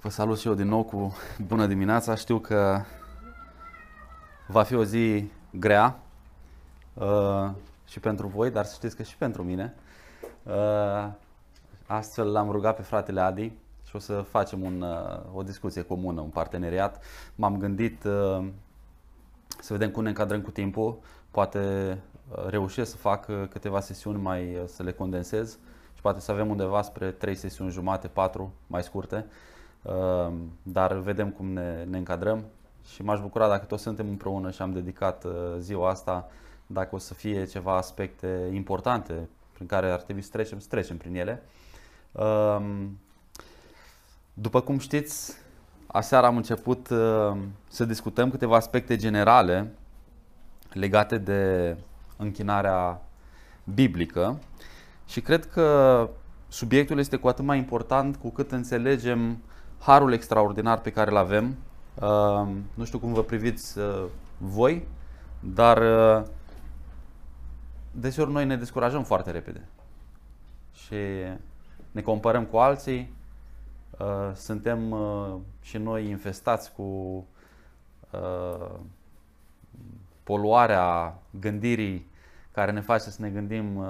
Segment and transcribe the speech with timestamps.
[0.00, 2.14] Vă salut și eu din nou cu bună dimineața.
[2.14, 2.80] Știu că
[4.46, 5.98] va fi o zi grea
[6.94, 7.50] uh,
[7.86, 9.74] și pentru voi, dar să știți că și pentru mine.
[10.42, 11.08] Uh,
[11.86, 13.52] astfel l-am rugat pe fratele Adi
[13.84, 17.02] și o să facem un, uh, o discuție comună, un parteneriat.
[17.34, 18.46] M-am gândit uh,
[19.60, 20.98] să vedem cum ne încadrăm cu timpul.
[21.30, 21.58] Poate
[22.30, 25.58] uh, reușesc să fac uh, câteva sesiuni mai, uh, să le condensez
[25.94, 29.16] și poate să avem undeva spre 3 sesiuni jumate, 4 mai scurte.
[29.16, 29.56] Uh,
[30.62, 32.44] dar vedem cum ne, ne încadrăm
[32.92, 36.30] și m-aș bucura dacă toți suntem împreună și am dedicat uh, ziua asta,
[36.66, 40.96] dacă o să fie ceva aspecte importante prin care ar trebui să trecem, să trecem
[40.96, 41.42] prin ele.
[42.12, 42.98] Um,
[44.32, 45.32] după cum știți,
[45.86, 47.36] aseară am început uh,
[47.68, 49.72] să discutăm câteva aspecte generale
[50.72, 51.76] legate de
[52.16, 53.02] închinarea
[53.74, 54.38] biblică
[55.06, 56.08] și cred că
[56.48, 59.38] subiectul este cu atât mai important cu cât înțelegem
[59.78, 61.56] harul extraordinar pe care îl avem.
[61.94, 64.04] Uh, nu știu cum vă priviți uh,
[64.38, 64.86] voi,
[65.40, 66.26] dar uh,
[67.90, 69.68] deseori noi ne descurajăm foarte repede
[70.72, 70.96] și
[71.90, 73.12] ne comparăm cu alții,
[73.98, 76.82] uh, suntem uh, și noi infestați cu
[78.10, 78.70] uh,
[80.22, 82.06] poluarea gândirii
[82.52, 83.86] care ne face să ne gândim uh,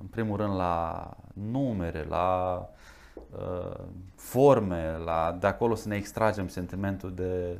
[0.00, 2.80] în primul rând la numere, la uh,
[4.14, 7.58] forme, la de acolo să ne extragem sentimentul de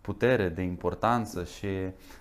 [0.00, 1.68] putere, de importanță și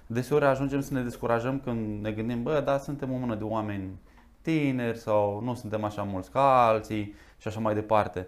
[0.07, 3.99] deseori ajungem să ne descurajăm când ne gândim, bă, da, suntem o mână de oameni
[4.41, 8.27] tineri sau nu suntem așa mulți ca alții și așa mai departe.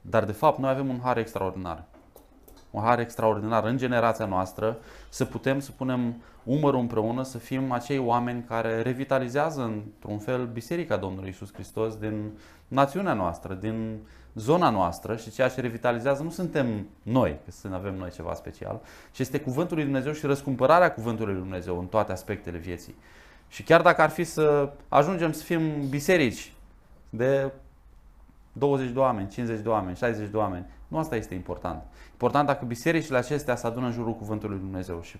[0.00, 1.84] Dar de fapt noi avem un har extraordinar.
[2.72, 4.78] Un har extraordinar în generația noastră
[5.08, 10.96] să putem să punem umărul împreună, să fim acei oameni care revitalizează într-un fel Biserica
[10.96, 12.30] Domnului Isus Hristos din
[12.68, 13.98] națiunea noastră, din
[14.34, 18.80] zona noastră și ceea ce revitalizează nu suntem noi, că să avem noi ceva special,
[19.10, 22.94] ci este Cuvântul lui Dumnezeu și răscumpărarea Cuvântului lui Dumnezeu în toate aspectele vieții.
[23.48, 26.52] Și chiar dacă ar fi să ajungem să fim biserici
[27.10, 27.52] de
[28.52, 31.82] 20 de oameni, 50 de oameni, 60 de oameni, nu asta este important.
[32.12, 35.16] Important dacă bisericile acestea se adună în jurul Cuvântului lui Dumnezeu și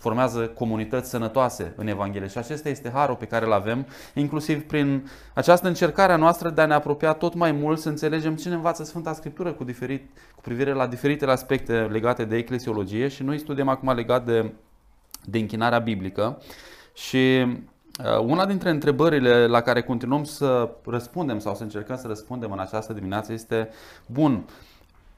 [0.00, 2.28] formează comunități sănătoase în Evanghelie.
[2.28, 6.60] Și acesta este harul pe care îl avem, inclusiv prin această încercare a noastră de
[6.60, 10.10] a ne apropia tot mai mult, să înțelegem ce ne învață Sfânta Scriptură cu, diferit,
[10.34, 14.52] cu privire la diferitele aspecte legate de eclesiologie și noi studiem acum legat de,
[15.24, 16.42] de închinarea biblică.
[16.94, 17.58] Și uh,
[18.20, 22.92] una dintre întrebările la care continuăm să răspundem sau să încercăm să răspundem în această
[22.92, 23.68] dimineață este,
[24.06, 24.44] bun,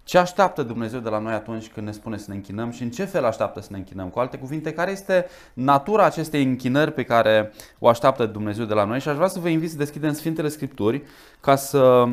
[0.05, 2.91] ce așteaptă Dumnezeu de la noi atunci când ne spune să ne închinăm și în
[2.91, 4.09] ce fel așteaptă să ne închinăm?
[4.09, 8.85] Cu alte cuvinte, care este natura acestei închinări pe care o așteaptă Dumnezeu de la
[8.85, 9.01] noi?
[9.01, 11.03] Și aș vrea să vă invit să deschidem Sfintele Scripturi
[11.41, 12.09] ca să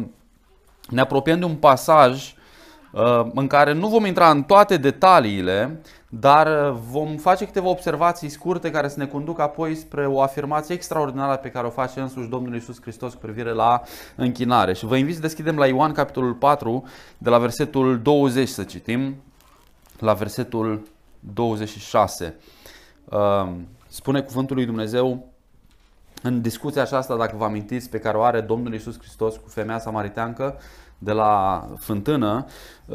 [0.90, 2.34] ne apropiem de un pasaj
[2.92, 8.30] uh, în care nu vom intra în toate detaliile, dar uh, vom face câteva observații
[8.30, 12.30] scurte care să ne conducă apoi spre o afirmație extraordinară pe care o face însuși
[12.30, 13.82] Domnul Iisus Hristos cu privire la
[14.16, 14.74] închinare.
[14.74, 16.84] Și vă invit să deschidem la Ioan capitolul 4,
[17.18, 19.16] de la versetul 20 să citim,
[20.00, 20.88] la versetul
[21.20, 22.36] 26.
[23.06, 23.50] Uh,
[23.88, 25.28] spune cuvântul lui Dumnezeu
[26.24, 29.80] în discuția aceasta, dacă vă amintiți, pe care o are Domnul Iisus Hristos cu femeia
[29.80, 30.60] samariteancă,
[31.00, 32.46] de la fântână,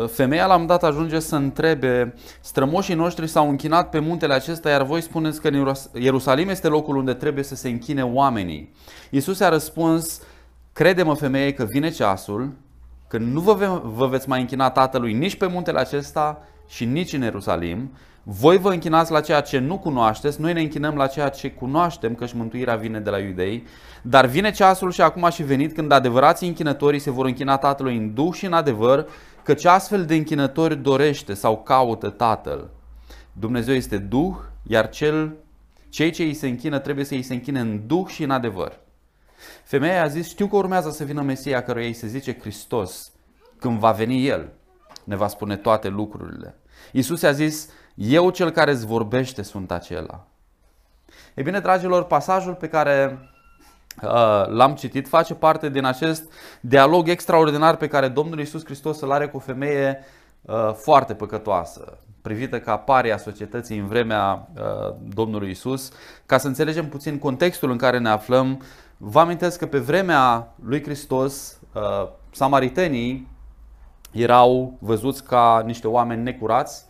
[0.07, 4.83] femeia la un dat ajunge să întrebe strămoșii noștri s-au închinat pe muntele acesta, iar
[4.83, 5.51] voi spuneți că
[5.93, 8.75] Ierusalim este locul unde trebuie să se închine oamenii.
[9.11, 10.21] Iisus a răspuns,
[10.73, 12.53] crede-mă femeie că vine ceasul
[13.09, 17.13] când nu vă, ve- vă veți mai închina Tatălui nici pe muntele acesta și nici
[17.13, 17.91] în Ierusalim,
[18.27, 22.15] voi vă închinați la ceea ce nu cunoașteți, noi ne închinăm la ceea ce cunoaștem,
[22.15, 23.67] că și mântuirea vine de la iudei.
[24.03, 27.97] Dar vine ceasul și acum a și venit când adevărații închinătorii se vor închina Tatălui
[27.97, 29.09] în duh și în adevăr,
[29.43, 32.71] căci astfel de închinători dorește sau caută Tatăl.
[33.33, 35.33] Dumnezeu este duh, iar cel,
[35.89, 38.79] cei ce îi se închină trebuie să îi se închine în duh și în adevăr.
[39.65, 43.13] Femeia a zis, știu că urmează să vină Mesia căruia îi se zice Hristos.
[43.59, 44.49] Când va veni El,
[45.05, 46.59] ne va spune toate lucrurile.
[46.93, 50.27] Iisus a zis, eu cel care îți vorbește sunt acela.
[51.35, 53.19] E bine, dragilor, pasajul pe care
[54.03, 59.13] uh, l-am citit face parte din acest dialog extraordinar pe care Domnul Iisus Hristos îl
[59.13, 60.05] are cu o femeie
[60.43, 65.93] uh, foarte păcătoasă, privită ca paria societății în vremea uh, Domnului Iisus.
[66.27, 68.63] Ca să înțelegem puțin contextul în care ne aflăm,
[68.97, 71.59] vă amintesc că pe vremea lui Hristos,
[72.31, 73.29] samaritenii
[74.11, 76.87] erau văzuți ca niște oameni necurați,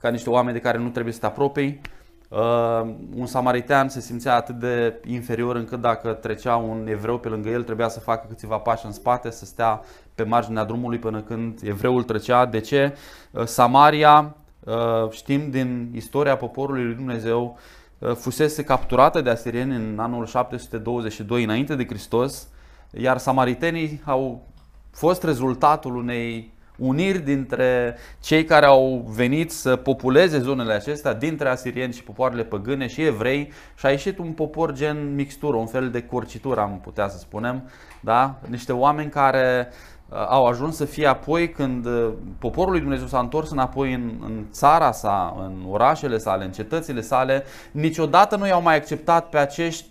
[0.00, 1.80] ca niște oameni de care nu trebuie să te apropii,
[2.28, 7.48] Uh, un samaritean se simțea atât de inferior încât dacă trecea un evreu pe lângă
[7.48, 9.80] el trebuia să facă câțiva pași în spate, să stea
[10.14, 12.46] pe marginea drumului până când evreul trecea.
[12.46, 12.96] De ce?
[13.30, 17.58] Uh, Samaria, uh, știm din istoria poporului lui Dumnezeu,
[17.98, 22.48] uh, fusese capturată de asirieni în anul 722 înainte de Hristos,
[22.90, 24.42] iar samaritenii au
[24.90, 31.92] fost rezultatul unei uniri dintre cei care au venit să populeze zonele acestea, dintre asirieni
[31.92, 36.02] și popoarele păgâne și evrei și a ieșit un popor gen mixtură, un fel de
[36.02, 37.70] corcitură am putea să spunem,
[38.00, 38.38] da?
[38.48, 39.68] niște oameni care
[40.08, 44.12] uh, au ajuns să fie apoi când uh, poporul lui Dumnezeu s-a întors înapoi în,
[44.24, 49.38] în țara sa, în orașele sale, în cetățile sale, niciodată nu i-au mai acceptat pe
[49.38, 49.86] acești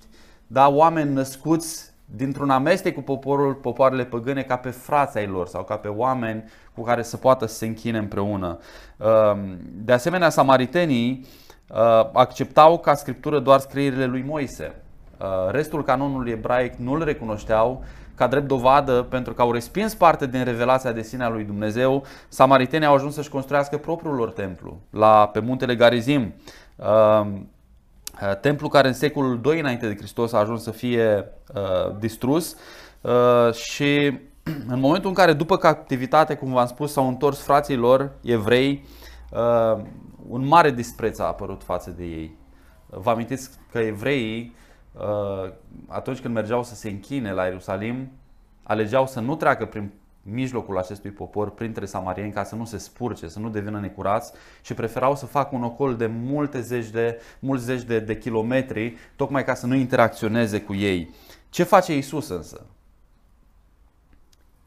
[0.47, 5.63] da, oameni născuți dintr-un amestec cu poporul, popoarele păgâne ca pe frații ai lor sau
[5.63, 6.43] ca pe oameni
[6.73, 8.59] cu care să poată să se închine împreună.
[8.97, 11.25] Um, de asemenea, samaritenii
[11.69, 14.75] uh, acceptau ca scriptură doar scrierile lui Moise.
[15.19, 17.83] Uh, restul canonului ebraic nu îl recunoșteau
[18.15, 22.03] ca drept dovadă pentru că au respins parte din revelația de sine a lui Dumnezeu,
[22.27, 26.33] samaritenii au ajuns să-și construiască propriul lor templu la, pe muntele Garizim.
[28.21, 31.95] Um, Uh, templu care în secolul 2 înainte de Hristos a ajuns să fie uh,
[31.99, 32.55] distrus
[33.01, 34.19] uh, și
[34.73, 38.85] în momentul în care după captivitate, cum v-am spus, s-au întors frații lor evrei,
[39.31, 39.83] uh,
[40.27, 42.37] un mare dispreț a apărut față de ei.
[42.89, 44.55] Vă amintiți că evreii,
[44.91, 45.51] uh,
[45.87, 48.11] atunci când mergeau să se închine la Ierusalim,
[48.63, 49.91] alegeau să nu treacă prin
[50.31, 54.73] mijlocul acestui popor printre samarieni ca să nu se spurce, să nu devină necurați și
[54.73, 59.43] preferau să facă un ocol de multe zeci de, mulți zeci de, de kilometri tocmai
[59.43, 61.13] ca să nu interacționeze cu ei.
[61.49, 62.65] Ce face Isus însă?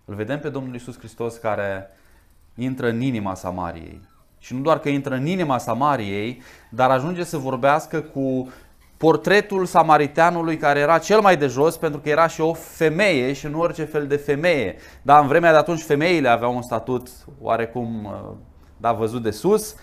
[0.05, 1.87] Îl vedem pe Domnul Isus Hristos care
[2.55, 4.01] intră în inima Samariei.
[4.39, 8.53] Și nu doar că intră în inima Samariei, dar ajunge să vorbească cu
[8.99, 13.47] portretul samariteanului care era cel mai de jos pentru că era și o femeie și
[13.47, 14.77] nu orice fel de femeie.
[15.03, 17.09] Dar în vremea de atunci femeile aveau un statut
[17.41, 18.37] oarecum uh,
[18.77, 19.75] da, văzut de sus.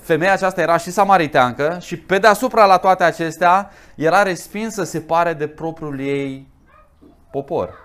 [0.00, 5.32] Femeia aceasta era și samariteancă și pe deasupra la toate acestea era respinsă, se pare,
[5.32, 6.48] de propriul ei
[7.30, 7.82] popor.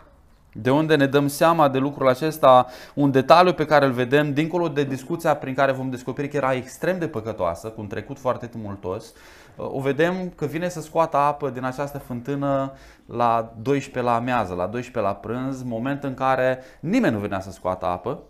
[0.53, 4.67] De unde ne dăm seama de lucrul acesta, un detaliu pe care îl vedem, dincolo
[4.67, 8.45] de discuția prin care vom descoperi că era extrem de păcătoasă, cu un trecut foarte
[8.45, 9.13] tumultos,
[9.59, 12.73] o vedem că vine să scoată apă din această fântână
[13.05, 17.51] la 12 la amiază, la 12 la prânz, moment în care nimeni nu venea să
[17.51, 18.23] scoată apă,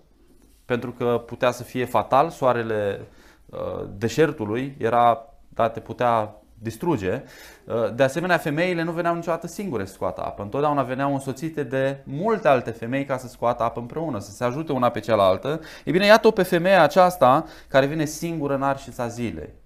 [0.66, 3.08] pentru că putea să fie fatal, soarele
[3.46, 7.24] uh, deșertului era, da, te putea distruge.
[7.66, 10.42] Uh, de asemenea, femeile nu veneau niciodată singure să scoată apă.
[10.42, 14.72] Întotdeauna veneau însoțite de multe alte femei ca să scoată apă împreună, să se ajute
[14.72, 15.60] una pe cealaltă.
[15.86, 19.59] Ei bine, iată-o pe femeia aceasta care vine singură în arșița zilei.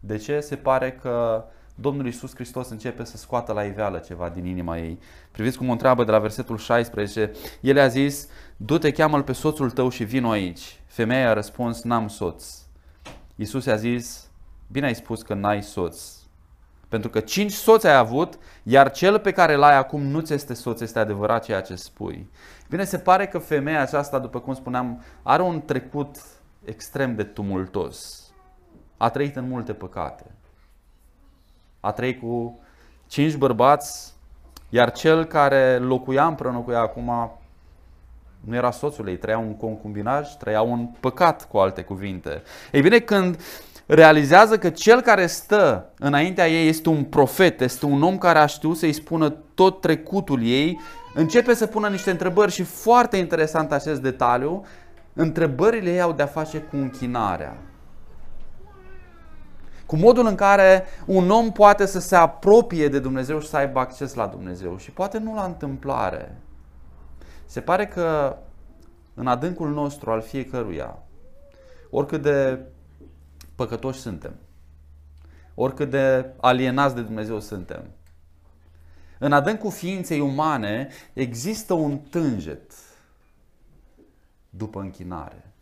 [0.00, 0.40] De ce?
[0.40, 1.44] Se pare că
[1.80, 4.98] Domnul Iisus Hristos începe să scoată la iveală ceva din inima ei.
[5.30, 7.32] Priviți cum o întreabă de la versetul 16.
[7.60, 10.80] El a zis, du-te, cheamă-l pe soțul tău și vino aici.
[10.86, 12.44] Femeia a răspuns, n-am soț.
[13.34, 14.30] Iisus i-a zis,
[14.66, 16.02] bine ai spus că n-ai soț.
[16.88, 20.54] Pentru că cinci soți ai avut, iar cel pe care l-ai acum nu ți este
[20.54, 22.30] soț, este adevărat ceea ce spui.
[22.68, 26.16] Bine, se pare că femeia aceasta, după cum spuneam, are un trecut
[26.64, 28.27] extrem de tumultos
[28.98, 30.24] a trăit în multe păcate.
[31.80, 32.58] A trăit cu
[33.06, 34.12] cinci bărbați,
[34.68, 37.32] iar cel care locuia împreună cu ea acum
[38.40, 42.42] nu era soțul ei, trăia un concubinaj, trăia un păcat, cu alte cuvinte.
[42.72, 43.40] Ei bine, când
[43.86, 48.46] realizează că cel care stă înaintea ei este un profet, este un om care a
[48.46, 50.80] știut să-i spună tot trecutul ei,
[51.14, 54.64] începe să pună niște întrebări și foarte interesant acest detaliu,
[55.12, 57.56] întrebările ei au de-a face cu închinarea
[59.88, 63.78] cu modul în care un om poate să se apropie de Dumnezeu și să aibă
[63.78, 66.36] acces la Dumnezeu și poate nu la întâmplare.
[67.44, 68.36] Se pare că
[69.14, 70.98] în adâncul nostru al fiecăruia,
[71.90, 72.60] oricât de
[73.54, 74.34] păcătoși suntem,
[75.54, 77.84] oricât de alienați de Dumnezeu suntem,
[79.18, 82.72] în adâncul ființei umane există un tânget
[84.50, 85.52] după închinare.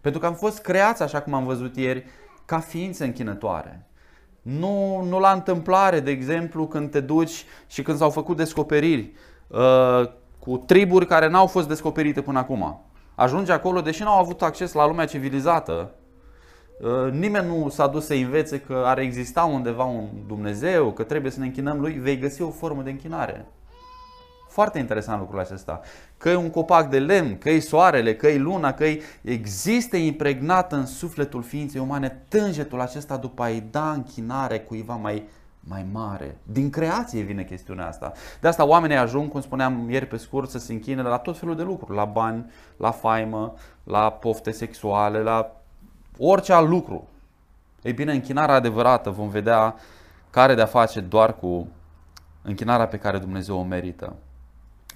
[0.00, 2.04] Pentru că am fost creați, așa cum am văzut ieri,
[2.46, 3.86] ca ființe închinătoare.
[4.42, 9.12] Nu, nu la întâmplare, de exemplu, când te duci și când s-au făcut descoperiri
[9.48, 12.80] uh, cu triburi care n-au fost descoperite până acum.
[13.14, 15.90] Ajungi acolo, deși n-au avut acces la lumea civilizată,
[16.80, 21.30] uh, nimeni nu s-a dus să învețe că ar exista undeva un Dumnezeu, că trebuie
[21.30, 23.46] să ne închinăm lui, vei găsi o formă de închinare.
[24.48, 25.80] Foarte interesant lucrul acesta.
[26.18, 29.02] Că e un copac de lemn, că e soarele, că e luna, că e...
[29.22, 35.28] există impregnat în sufletul ființei umane tângetul acesta după a-i da închinare cuiva mai,
[35.60, 36.36] mai mare.
[36.42, 38.12] Din creație vine chestiunea asta.
[38.40, 41.56] De asta oamenii ajung, cum spuneam ieri pe scurt, să se închine la tot felul
[41.56, 41.96] de lucruri.
[41.96, 43.54] La bani, la faimă,
[43.84, 45.56] la pofte sexuale, la
[46.18, 47.08] orice alt lucru.
[47.82, 49.74] Ei bine, închinarea adevărată vom vedea
[50.30, 51.68] care de-a face doar cu
[52.42, 54.16] închinarea pe care Dumnezeu o merită.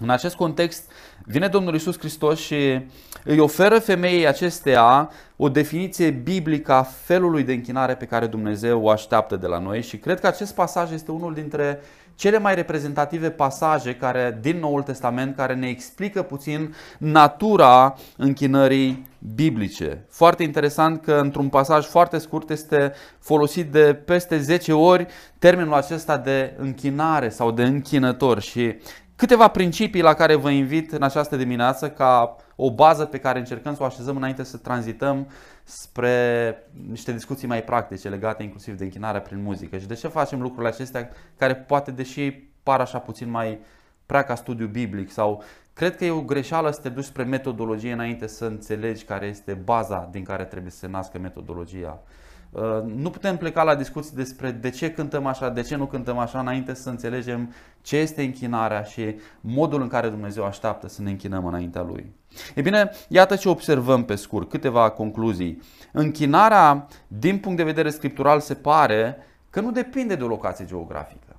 [0.02, 0.90] În acest context
[1.24, 2.80] vine Domnul Isus Hristos și
[3.24, 8.90] îi oferă femeii acesteia o definiție biblică a felului de închinare pe care Dumnezeu o
[8.90, 11.80] așteaptă de la noi și cred că acest pasaj este unul dintre
[12.14, 20.04] cele mai reprezentative pasaje care, din Noul Testament care ne explică puțin natura închinării biblice.
[20.10, 25.06] Foarte interesant că într-un pasaj foarte scurt este folosit de peste 10 ori
[25.38, 28.74] termenul acesta de închinare sau de închinător și
[29.20, 33.74] câteva principii la care vă invit în această dimineață ca o bază pe care încercăm
[33.74, 35.28] să o așezăm înainte să tranzităm
[35.64, 36.56] spre
[36.88, 39.78] niște discuții mai practice legate inclusiv de închinare prin muzică.
[39.78, 42.30] Și de ce facem lucrurile acestea care poate deși
[42.62, 43.58] par așa puțin mai
[44.06, 47.92] prea ca studiu biblic sau cred că e o greșeală să te duci spre metodologie
[47.92, 52.02] înainte să înțelegi care este baza din care trebuie să se nască metodologia.
[52.50, 56.18] Uh, nu putem pleca la discuții despre de ce cântăm așa, de ce nu cântăm
[56.18, 61.10] așa, înainte să înțelegem ce este închinarea și modul în care Dumnezeu așteaptă să ne
[61.10, 62.12] închinăm înaintea Lui.
[62.54, 65.62] E bine, iată ce observăm pe scurt, câteva concluzii.
[65.92, 69.16] Închinarea, din punct de vedere scriptural, se pare
[69.50, 71.36] că nu depinde de o locație geografică.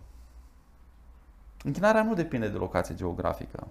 [1.63, 3.68] Închinarea nu depinde de locație geografică.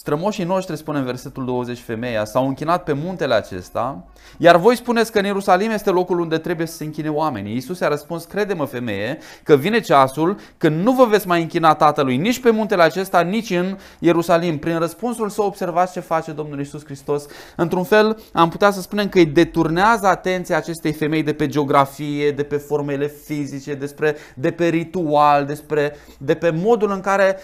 [0.00, 4.04] Uh, Strămoșii noștri, spune în versetul 20 femeia, s-au închinat pe muntele acesta,
[4.38, 7.52] iar voi spuneți că în Ierusalim este locul unde trebuie să se închine oamenii.
[7.52, 12.16] Iisus a răspuns, crede-mă femeie, că vine ceasul când nu vă veți mai închina Tatălui
[12.16, 14.58] nici pe muntele acesta, nici în Ierusalim.
[14.58, 17.26] Prin răspunsul să observați ce face Domnul Iisus Hristos.
[17.56, 22.30] Într-un fel, am putea să spunem că îi deturnează atenția acestei femei de pe geografie,
[22.30, 27.36] de pe formele fizice, despre, de pe ritual, despre, de pe modul în care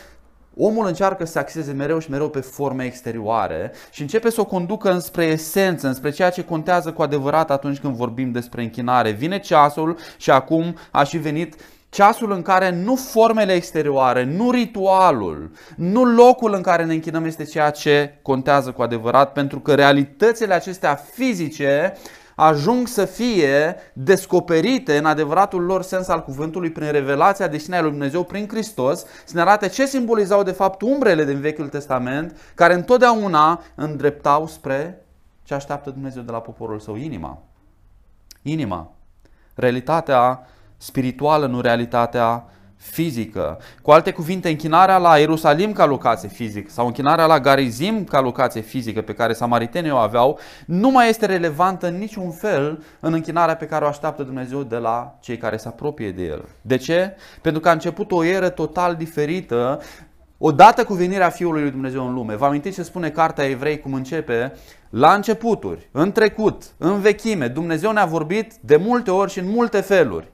[0.58, 4.44] Omul încearcă să se axeze mereu și mereu pe forme exterioare și începe să o
[4.44, 9.10] conducă înspre esență, înspre ceea ce contează cu adevărat atunci când vorbim despre închinare.
[9.10, 11.54] Vine ceasul și acum a și venit
[11.88, 17.44] ceasul în care nu formele exterioare, nu ritualul, nu locul în care ne închinăm este
[17.44, 21.96] ceea ce contează cu adevărat, pentru că realitățile acestea fizice
[22.38, 28.25] ajung să fie descoperite în adevăratul lor sens al cuvântului prin revelația destinei lui Dumnezeu
[28.25, 33.62] prin Hristos, să ne arate ce simbolizau de fapt umbrele din Vechiul Testament, care întotdeauna
[33.75, 35.07] îndreptau spre
[35.43, 37.43] ce așteaptă Dumnezeu de la poporul său, inima.
[38.43, 38.93] Inima.
[39.55, 42.45] Realitatea spirituală, nu realitatea
[42.90, 43.59] fizică.
[43.83, 48.61] Cu alte cuvinte, închinarea la Ierusalim ca locație fizică sau închinarea la Garizim ca locație
[48.61, 53.57] fizică pe care samaritenii o aveau, nu mai este relevantă în niciun fel în închinarea
[53.57, 56.45] pe care o așteaptă Dumnezeu de la cei care se apropie de El.
[56.62, 57.16] De ce?
[57.40, 59.81] Pentru că a început o eră total diferită
[60.38, 63.95] Odată cu venirea Fiului lui Dumnezeu în lume, vă amintiți ce spune Cartea Evrei cum
[63.95, 64.52] începe?
[64.90, 69.81] La începuturi, în trecut, în vechime, Dumnezeu ne-a vorbit de multe ori și în multe
[69.81, 70.28] feluri.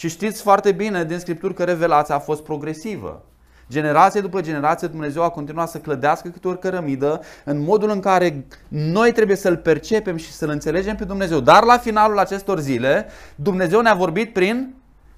[0.00, 3.22] Și știți foarte bine din Scripturi că revelația a fost progresivă.
[3.70, 8.46] Generație după generație Dumnezeu a continuat să clădească câte ori cărămidă în modul în care
[8.68, 11.40] noi trebuie să-L percepem și să-L înțelegem pe Dumnezeu.
[11.40, 14.74] Dar la finalul acestor zile Dumnezeu ne-a vorbit prin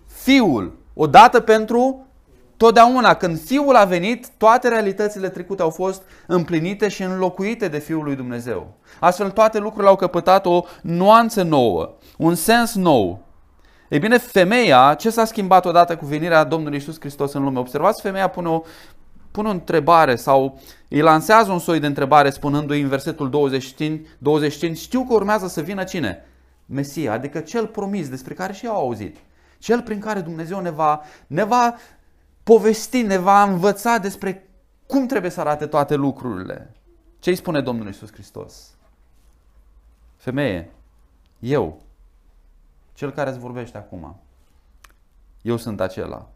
[0.07, 0.77] Fiul.
[0.95, 2.07] Odată pentru
[2.57, 3.15] totdeauna.
[3.15, 8.17] Când Fiul a venit, toate realitățile trecute au fost împlinite și înlocuite de Fiul lui
[8.17, 8.75] Dumnezeu.
[9.01, 13.31] Astfel toate lucrurile au căpătat o nuanță nouă, un sens nou.
[13.93, 17.59] Ei bine, femeia, ce s-a schimbat odată cu venirea Domnului Isus Hristos în lume?
[17.59, 18.63] Observați, femeia pune o,
[19.31, 24.79] pune o întrebare sau îi lansează un soi de întrebare spunându-i în versetul 25, 25
[24.79, 26.25] știu că urmează să vină cine?
[26.67, 29.17] Mesia, adică cel promis despre care și eu au auzit.
[29.59, 31.75] Cel prin care Dumnezeu ne va, ne va
[32.43, 34.49] povesti, ne va învăța despre
[34.87, 36.75] cum trebuie să arate toate lucrurile.
[37.19, 38.77] Ce îi spune Domnul Isus Hristos?
[40.17, 40.71] Femeie,
[41.39, 41.83] eu,
[43.03, 44.17] cel care îți vorbește acum.
[45.41, 46.29] Eu sunt acela.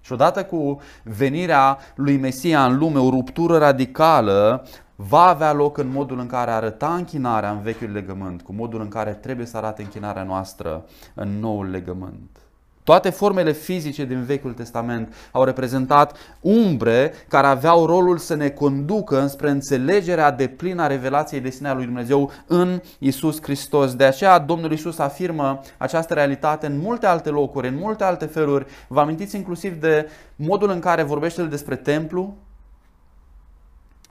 [0.00, 5.88] Și odată cu venirea lui Mesia în lume, o ruptură radicală va avea loc în
[5.88, 9.82] modul în care arăta închinarea în vechiul legământ, cu modul în care trebuie să arate
[9.82, 12.38] închinarea noastră în noul legământ.
[12.84, 19.20] Toate formele fizice din Vechiul Testament au reprezentat umbre care aveau rolul să ne conducă
[19.20, 23.94] înspre înțelegerea de plină a revelației de sine a lui Dumnezeu în Isus Hristos.
[23.94, 28.66] De aceea Domnul Isus afirmă această realitate în multe alte locuri, în multe alte feluri.
[28.88, 32.36] Vă amintiți inclusiv de modul în care vorbește despre templu?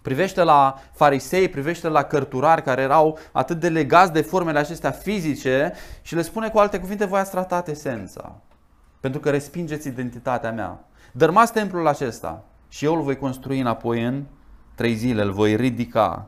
[0.01, 5.73] Privește la farisei, privește la cărturari care erau atât de legați de formele acestea fizice
[6.01, 8.41] și le spune cu alte cuvinte, voi ați tratat esența
[9.03, 10.85] pentru că respingeți identitatea mea.
[11.11, 14.23] Dărmați templul acesta și eu îl voi construi înapoi în
[14.75, 16.27] trei zile, îl voi ridica.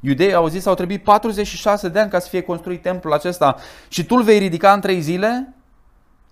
[0.00, 3.56] Iudeii au zis, au trebuit 46 de ani ca să fie construit templul acesta
[3.88, 5.54] și tu îl vei ridica în trei zile?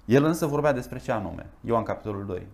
[0.04, 1.46] El însă vorbea despre ce anume?
[1.64, 2.46] Ioan capitolul 2.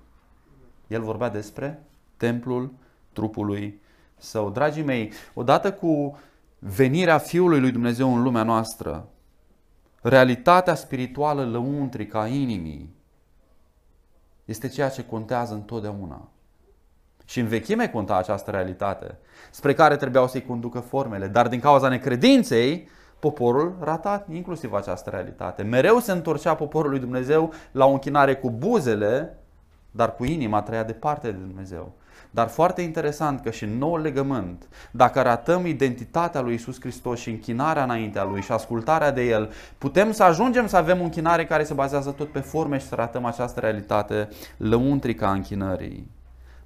[0.87, 1.83] El vorbea despre
[2.17, 2.73] templul
[3.13, 3.81] trupului
[4.17, 4.51] său.
[4.51, 6.19] Dragii mei, odată cu
[6.59, 9.09] venirea Fiului lui Dumnezeu în lumea noastră,
[10.03, 12.95] realitatea spirituală lăuntrică a inimii
[14.47, 16.29] este ceea ce contează întotdeauna.
[17.25, 19.19] Și în vechime conta această realitate,
[19.51, 22.89] spre care trebuiau să-i conducă formele, dar din cauza necredinței,
[23.19, 25.63] poporul rata inclusiv această realitate.
[25.63, 29.39] Mereu se întorcea poporul lui Dumnezeu la o închinare cu buzele,
[29.91, 31.93] dar cu inima trăia departe de Dumnezeu.
[32.37, 37.31] Dar foarte interesant că și în nou legământ, dacă ratăm identitatea lui Isus Hristos și
[37.31, 41.65] închinarea înaintea lui și ascultarea de el, putem să ajungem să avem o închinare care
[41.65, 46.11] se bazează tot pe forme și să ratăm această realitate lăuntrică a închinării.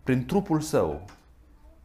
[0.02, 1.02] Prin trupul său,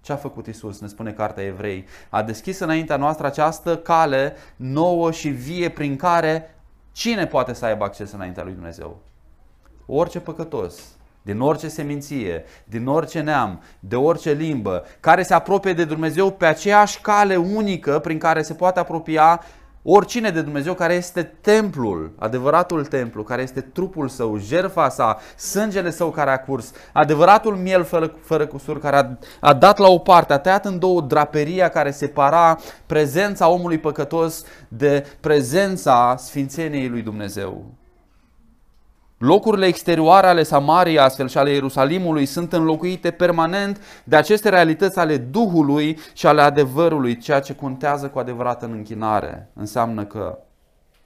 [0.02, 0.82] ce a făcut Isus?
[0.82, 1.86] Ne spune Cartea Evrei.
[2.10, 6.56] A deschis înaintea noastră această cale nouă și vie prin care
[6.92, 8.98] cine poate să aibă acces înaintea lui Dumnezeu?
[9.86, 15.84] Orice păcătos din orice seminție, din orice neam, de orice limbă, care se apropie de
[15.84, 19.42] Dumnezeu pe aceeași cale unică prin care se poate apropia
[19.84, 25.90] oricine de Dumnezeu care este templul, adevăratul templu, care este trupul său, jerfa sa, sângele
[25.90, 29.98] său care a curs, adevăratul miel fără, fără cusur care a, a dat la o
[29.98, 37.02] parte, a tăiat în două draperia care separa prezența omului păcătos de prezența sfințeniei lui
[37.02, 37.66] Dumnezeu.
[39.26, 45.18] Locurile exterioare ale Samariei, astfel și ale Ierusalimului, sunt înlocuite permanent de aceste realități ale
[45.18, 49.50] Duhului și ale adevărului, ceea ce contează cu adevărat în închinare.
[49.54, 50.40] Înseamnă că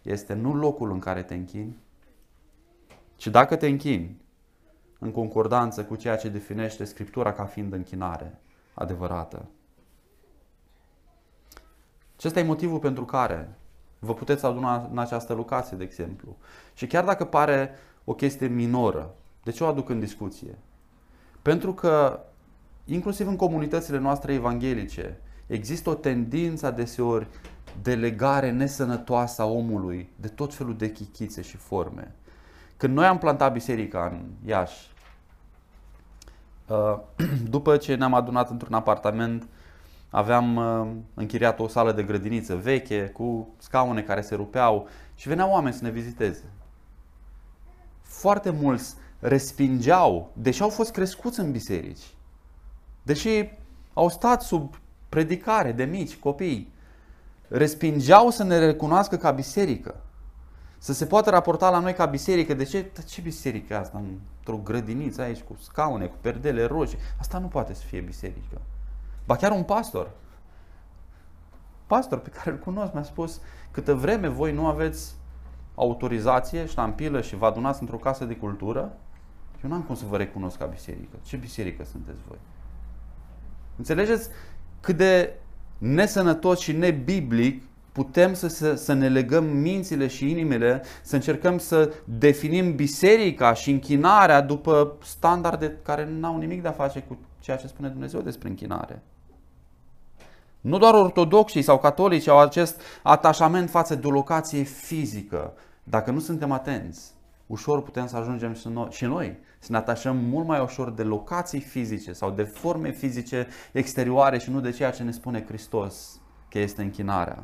[0.01, 1.77] este nu locul în care te închini,
[3.15, 4.21] ci dacă te închini
[4.99, 8.39] în concordanță cu ceea ce definește Scriptura ca fiind închinare
[8.73, 9.45] adevărată.
[12.15, 13.49] Acesta e motivul pentru care
[13.99, 16.37] vă puteți aduna în această locație, de exemplu.
[16.73, 17.71] Și chiar dacă pare
[18.09, 19.09] o chestie minoră.
[19.43, 20.57] De ce o aduc în discuție?
[21.41, 22.19] Pentru că,
[22.85, 25.17] inclusiv în comunitățile noastre evanghelice,
[25.47, 27.27] există o tendință adeseori
[27.81, 32.15] de legare nesănătoasă a omului de tot felul de chichițe și forme.
[32.77, 34.91] Când noi am plantat biserica în Iași,
[36.67, 36.99] uh,
[37.55, 39.47] după ce ne-am adunat într-un apartament,
[40.09, 45.51] aveam uh, închiriat o sală de grădiniță veche cu scaune care se rupeau și veneau
[45.51, 46.43] oameni să ne viziteze
[48.09, 52.13] foarte mulți respingeau, deși au fost crescuți în biserici,
[53.03, 53.49] deși
[53.93, 56.71] au stat sub predicare de mici, copii,
[57.47, 59.95] respingeau să ne recunoască ca biserică.
[60.77, 62.53] Să se poată raporta la noi ca biserică.
[62.53, 64.03] De ce, de ce biserică asta?
[64.37, 66.97] Într-o grădiniță aici cu scaune, cu perdele roșii.
[67.19, 68.61] Asta nu poate să fie biserică.
[69.25, 70.11] Ba chiar un pastor.
[71.87, 73.41] Pastor pe care îl cunosc mi-a spus
[73.71, 75.13] câtă vreme voi nu aveți
[75.79, 78.91] autorizație, ștampilă și vă adunați într-o casă de cultură,
[79.63, 81.17] eu n-am cum să vă recunosc ca biserică.
[81.23, 82.37] Ce biserică sunteți voi?
[83.77, 84.29] Înțelegeți
[84.79, 85.33] cât de
[85.77, 91.93] nesănătos și nebiblic putem să, să, să ne legăm mințile și inimile, să încercăm să
[92.03, 97.57] definim biserica și închinarea după standarde care nu au nimic de a face cu ceea
[97.57, 99.03] ce spune Dumnezeu despre închinare.
[100.61, 106.19] Nu doar ortodoxii sau catolici au acest atașament față de o locație fizică, dacă nu
[106.19, 107.13] suntem atenți,
[107.47, 111.03] ușor putem să ajungem și noi, și noi să ne atașăm mult mai ușor de
[111.03, 116.19] locații fizice sau de forme fizice exterioare și nu de ceea ce ne spune Hristos
[116.49, 117.43] că este închinarea.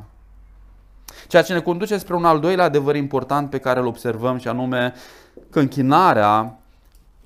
[1.28, 4.48] Ceea ce ne conduce spre un al doilea adevăr important pe care îl observăm și
[4.48, 4.94] anume
[5.50, 6.58] că închinarea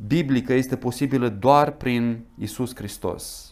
[0.06, 3.49] biblică este posibilă doar prin Isus Hristos.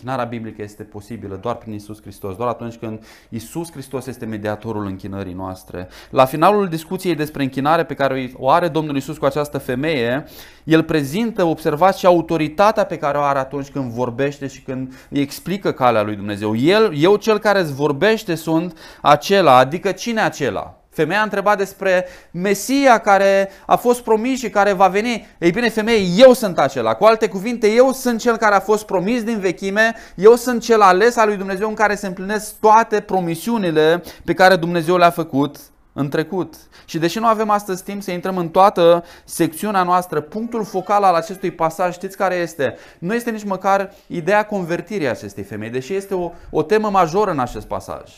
[0.00, 4.86] Închinarea biblică este posibilă doar prin Isus Hristos, doar atunci când Isus Hristos este mediatorul
[4.86, 5.88] închinării noastre.
[6.10, 10.24] La finalul discuției despre închinare pe care o are Domnul Isus cu această femeie,
[10.64, 15.20] el prezintă, observați, și autoritatea pe care o are atunci când vorbește și când îi
[15.20, 16.56] explică calea lui Dumnezeu.
[16.56, 20.79] El, eu cel care îți vorbește sunt acela, adică cine acela?
[20.92, 25.26] Femeia a întrebat despre Mesia care a fost promis și care va veni.
[25.38, 26.94] Ei bine, femeie, eu sunt acela.
[26.94, 30.80] Cu alte cuvinte, eu sunt cel care a fost promis din vechime, eu sunt cel
[30.80, 35.56] ales al lui Dumnezeu în care se împlinesc toate promisiunile pe care Dumnezeu le-a făcut
[35.92, 36.54] în trecut.
[36.84, 41.14] Și deși nu avem astăzi timp să intrăm în toată secțiunea noastră, punctul focal al
[41.14, 42.76] acestui pasaj, știți care este?
[42.98, 47.38] Nu este nici măcar ideea convertirii acestei femei, deși este o, o temă majoră în
[47.38, 48.10] acest pasaj.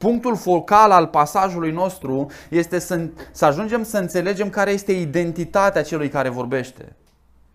[0.00, 3.00] Punctul focal al pasajului nostru este să,
[3.32, 6.96] să ajungem să înțelegem care este identitatea celui care vorbește.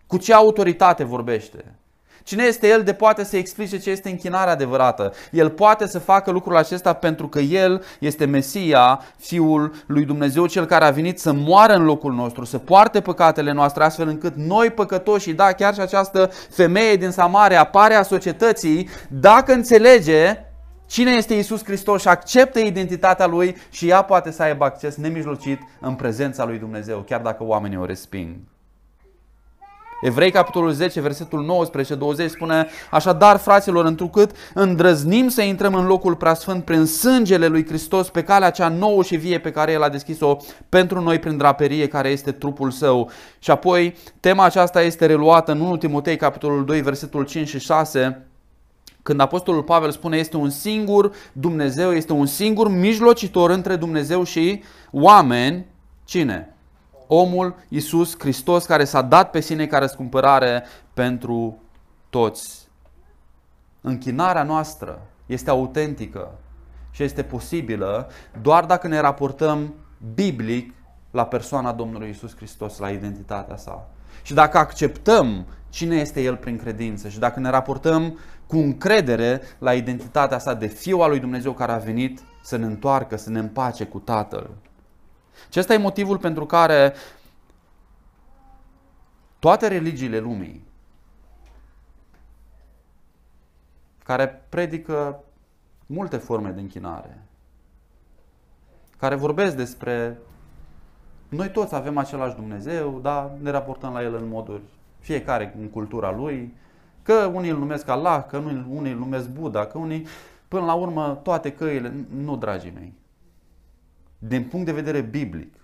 [0.06, 1.64] Cu ce autoritate vorbește.
[2.22, 5.12] Cine este El de poate să explice ce este închinarea adevărată.
[5.30, 10.64] El poate să facă lucrul acesta pentru că El este Mesia, Fiul lui Dumnezeu, Cel
[10.64, 14.70] care a venit să moară în locul nostru, să poarte păcatele noastre, astfel încât noi
[14.70, 20.45] păcătoși, da, chiar și această femeie din Samaria, apare a societății, dacă înțelege
[20.86, 25.60] Cine este Isus Hristos și acceptă identitatea Lui și ea poate să aibă acces nemijlocit
[25.80, 28.34] în prezența Lui Dumnezeu, chiar dacă oamenii o resping.
[30.00, 31.68] Evrei, capitolul 10, versetul
[32.26, 38.08] 19-20 spune Așadar, fraților, întrucât îndrăznim să intrăm în locul preasfânt prin sângele lui Hristos
[38.08, 40.36] pe calea cea nouă și vie pe care El a deschis-o
[40.68, 43.10] pentru noi prin draperie care este trupul Său.
[43.38, 48.26] Și apoi, tema aceasta este reluată în 1 Timotei, capitolul 2, versetul 5 și 6
[49.06, 54.62] când Apostolul Pavel spune este un singur Dumnezeu, este un singur mijlocitor între Dumnezeu și
[54.90, 55.66] oameni,
[56.04, 56.54] cine?
[57.06, 60.64] Omul Iisus Hristos care s-a dat pe sine ca răscumpărare
[60.94, 61.58] pentru
[62.10, 62.68] toți.
[63.80, 66.38] Închinarea noastră este autentică
[66.90, 68.10] și este posibilă
[68.42, 69.74] doar dacă ne raportăm
[70.14, 70.74] biblic
[71.10, 73.88] la persoana Domnului Iisus Hristos, la identitatea sa.
[74.22, 79.74] Și dacă acceptăm cine este El prin credință și dacă ne raportăm cu încredere la
[79.74, 83.38] identitatea sa de fiu al lui Dumnezeu care a venit să ne întoarcă, să ne
[83.38, 84.50] împace cu Tatăl.
[85.46, 86.94] Acesta e motivul pentru care
[89.38, 90.64] toate religiile lumii
[94.04, 95.20] care predică
[95.86, 97.22] multe forme de închinare,
[98.98, 100.18] care vorbesc despre
[101.28, 104.62] noi toți avem același Dumnezeu, dar ne raportăm la El în moduri,
[104.98, 106.54] fiecare în cultura lui,
[107.06, 108.36] că unii îl numesc Allah, că
[108.68, 110.06] unii îl numesc Buddha, că unii,
[110.48, 112.92] până la urmă, toate căile, nu, dragii mei.
[114.18, 115.54] Din punct de vedere biblic,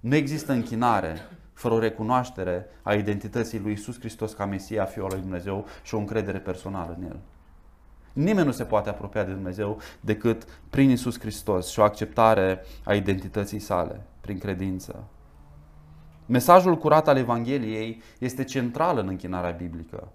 [0.00, 1.16] nu există închinare
[1.52, 5.98] fără o recunoaștere a identității lui Isus Hristos ca Mesia, Fiul lui Dumnezeu și o
[5.98, 7.16] încredere personală în El.
[8.12, 12.94] Nimeni nu se poate apropia de Dumnezeu decât prin Isus Hristos și o acceptare a
[12.94, 15.04] identității sale, prin credință.
[16.26, 20.08] Mesajul curat al Evangheliei este central în închinarea biblică.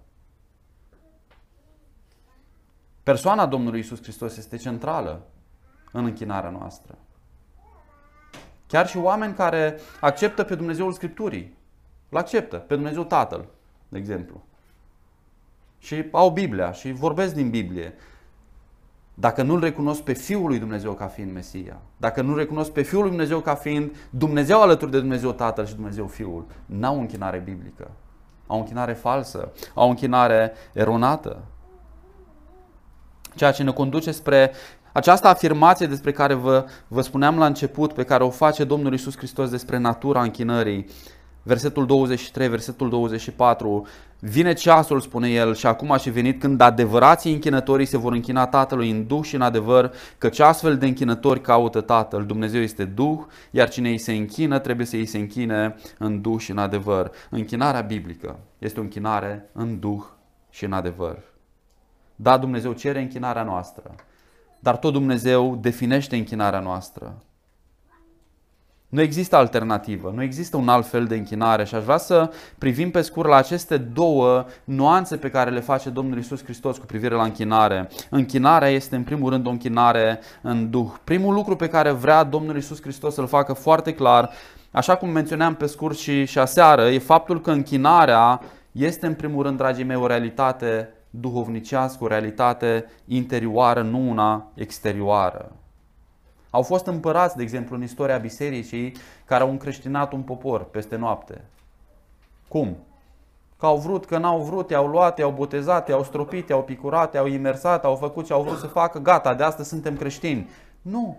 [3.02, 5.22] Persoana Domnului Isus Hristos este centrală
[5.92, 6.98] în închinarea noastră.
[8.66, 11.56] Chiar și oameni care acceptă pe Dumnezeul Scripturii,
[12.08, 13.48] îl acceptă, pe Dumnezeu Tatăl,
[13.88, 14.44] de exemplu.
[15.78, 17.94] Și au Biblia și vorbesc din Biblie.
[19.14, 23.00] Dacă nu-L recunosc pe Fiul lui Dumnezeu ca fiind Mesia, dacă nu-L recunosc pe Fiul
[23.00, 27.90] lui Dumnezeu ca fiind Dumnezeu alături de Dumnezeu Tatăl și Dumnezeu Fiul, n-au închinare biblică.
[28.46, 31.42] Au închinare falsă, au închinare eronată.
[33.34, 34.52] Ceea ce ne conduce spre
[34.92, 39.16] această afirmație despre care vă, vă spuneam la început, pe care o face Domnul Isus
[39.16, 40.86] Hristos despre natura închinării,
[41.42, 43.86] versetul 23, versetul 24,
[44.18, 48.46] vine ceasul, spune el, și acum a și venit când adevărații închinătorii se vor închina
[48.46, 52.24] Tatălui în Duh și în adevăr, căci astfel de închinători caută Tatăl.
[52.26, 53.18] Dumnezeu este Duh,
[53.50, 57.10] iar cine îi se închină trebuie să îi se închine în Duh și în adevăr.
[57.30, 60.02] Închinarea biblică este o închinare în Duh
[60.50, 61.31] și în adevăr.
[62.22, 63.94] Da, Dumnezeu cere închinarea noastră,
[64.58, 67.14] dar tot Dumnezeu definește închinarea noastră.
[68.88, 72.90] Nu există alternativă, nu există un alt fel de închinare și aș vrea să privim
[72.90, 77.14] pe scurt la aceste două nuanțe pe care le face Domnul Isus Hristos cu privire
[77.14, 77.88] la închinare.
[78.10, 80.90] Închinarea este în primul rând o închinare în Duh.
[81.04, 84.30] Primul lucru pe care vrea Domnul Isus Hristos să-l facă foarte clar,
[84.70, 88.40] așa cum menționam pe scurt și, și aseară, e faptul că închinarea
[88.72, 95.52] este în primul rând, dragii mei, o realitate duhovnicească, o realitate interioară, nu una exterioară.
[96.50, 98.92] Au fost împărați, de exemplu, în istoria bisericii,
[99.24, 101.44] care au încreștinat un popor peste noapte.
[102.48, 102.76] Cum?
[103.58, 107.26] Că au vrut, că n-au vrut, i-au luat, i-au botezat, i-au stropit, i-au picurat, i-au
[107.26, 110.48] imersat, au făcut ce au vrut să facă, gata, de astăzi suntem creștini.
[110.82, 111.16] Nu.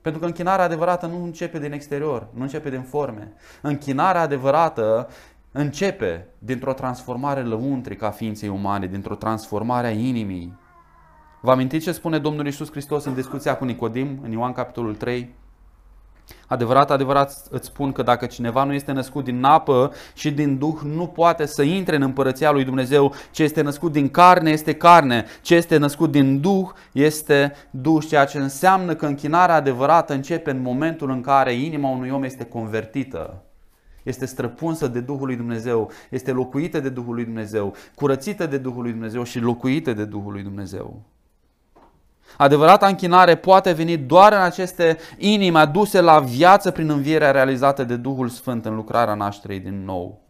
[0.00, 3.32] Pentru că închinarea adevărată nu începe din exterior, nu începe din forme.
[3.60, 5.08] Închinarea adevărată
[5.52, 10.58] începe dintr-o transformare lăuntrică a ființei umane, dintr-o transformare a inimii.
[11.40, 15.34] Vă amintiți ce spune Domnul Iisus Hristos în discuția cu Nicodim, în Ioan capitolul 3?
[16.46, 20.78] Adevărat, adevărat îți spun că dacă cineva nu este născut din apă și din Duh,
[20.84, 23.14] nu poate să intre în împărăția lui Dumnezeu.
[23.30, 28.24] Ce este născut din carne este carne, ce este născut din Duh este Duh, ceea
[28.24, 33.42] ce înseamnă că închinarea adevărată începe în momentul în care inima unui om este convertită.
[34.02, 38.82] Este străpunsă de Duhul lui Dumnezeu, este locuită de Duhul lui Dumnezeu, curățită de Duhul
[38.82, 41.02] lui Dumnezeu și locuită de Duhul lui Dumnezeu.
[42.36, 47.96] Adevărata închinare poate veni doar în aceste inimi aduse la viață prin învierea realizată de
[47.96, 50.20] Duhul Sfânt în lucrarea nașterii din nou.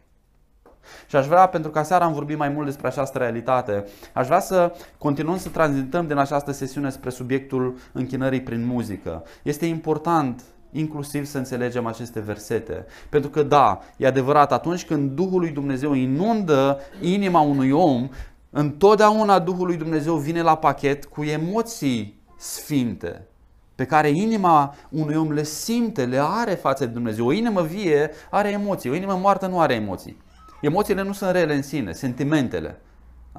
[1.07, 4.41] Și aș vrea, pentru că seara am vorbit mai mult despre această realitate, aș vrea
[4.41, 9.23] să continuăm să tranzităm din această sesiune spre subiectul închinării prin muzică.
[9.43, 12.87] Este important inclusiv să înțelegem aceste versete.
[13.09, 18.09] Pentru că da, e adevărat, atunci când Duhul lui Dumnezeu inundă inima unui om,
[18.55, 23.27] Întotdeauna Duhul lui Dumnezeu vine la pachet cu emoții sfinte
[23.75, 27.27] pe care inima unui om le simte, le are față de Dumnezeu.
[27.27, 30.23] O inimă vie are emoții, o inimă moartă nu are emoții.
[30.61, 32.81] Emoțiile nu sunt rele în sine, sentimentele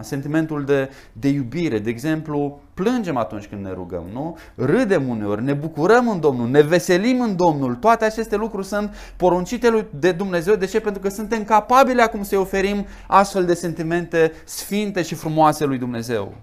[0.01, 1.79] sentimentul de, de iubire.
[1.79, 4.37] De exemplu, plângem atunci când ne rugăm, nu?
[4.55, 7.75] Râdem uneori, ne bucurăm în Domnul, ne veselim în Domnul.
[7.75, 10.55] Toate aceste lucruri sunt poruncite lui de Dumnezeu.
[10.55, 10.79] De ce?
[10.79, 16.33] Pentru că suntem capabili acum să-i oferim astfel de sentimente sfinte și frumoase lui Dumnezeu.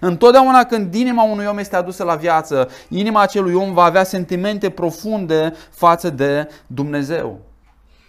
[0.00, 4.70] Întotdeauna când inima unui om este adusă la viață, inima acelui om va avea sentimente
[4.70, 7.49] profunde față de Dumnezeu.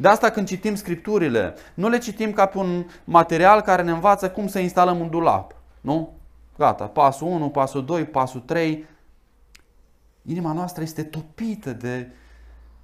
[0.02, 4.30] De asta când citim scripturile, nu le citim ca pe un material care ne învață
[4.30, 5.56] cum să instalăm un dulap.
[5.82, 6.14] Nu?
[6.58, 8.86] Gata, pasul 1, pasul 2, pasul 3.
[10.26, 12.08] Inima noastră este topită de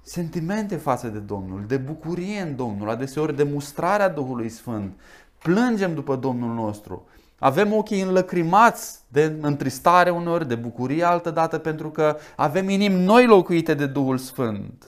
[0.02, 5.00] sentimente față de Domnul, de bucurie în Domnul, adeseori de mustrarea Duhului Sfânt.
[5.38, 7.06] Plângem după Domnul nostru.
[7.38, 13.74] Avem ochii înlăcrimați de întristare uneori, de bucurie altădată, pentru că avem inimi noi locuite
[13.74, 14.84] de Duhul Sfânt.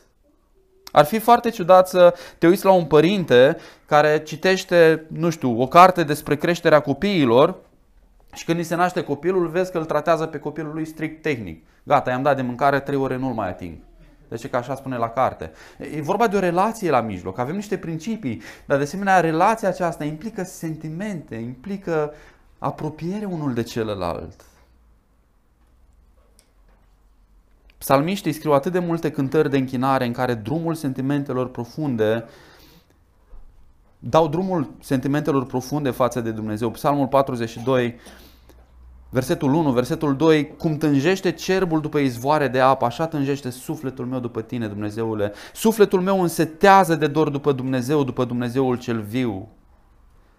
[0.92, 5.66] Ar fi foarte ciudat să te uiți la un părinte care citește, nu știu, o
[5.66, 7.56] carte despre creșterea copiilor
[8.32, 11.66] și când îi se naște copilul, vezi că îl tratează pe copilul lui strict tehnic.
[11.82, 13.76] Gata, i-am dat de mâncare, trei ore nu-l mai ating.
[14.28, 15.52] Deci că așa spune la carte.
[15.96, 20.04] E vorba de o relație la mijloc, avem niște principii, dar de asemenea relația aceasta
[20.04, 22.14] implică sentimente, implică
[22.58, 24.44] apropiere unul de celălalt.
[27.80, 32.24] Psalmiștii scriu atât de multe cântări de închinare în care drumul sentimentelor profunde
[33.98, 36.70] dau drumul sentimentelor profunde față de Dumnezeu.
[36.70, 37.96] Psalmul 42,
[39.10, 44.18] versetul 1, versetul 2, cum tânjește cerbul după izvoare de apă, așa tânjește sufletul meu
[44.18, 45.32] după tine, Dumnezeule.
[45.52, 49.48] Sufletul meu însetează de dor după Dumnezeu, după Dumnezeul cel viu.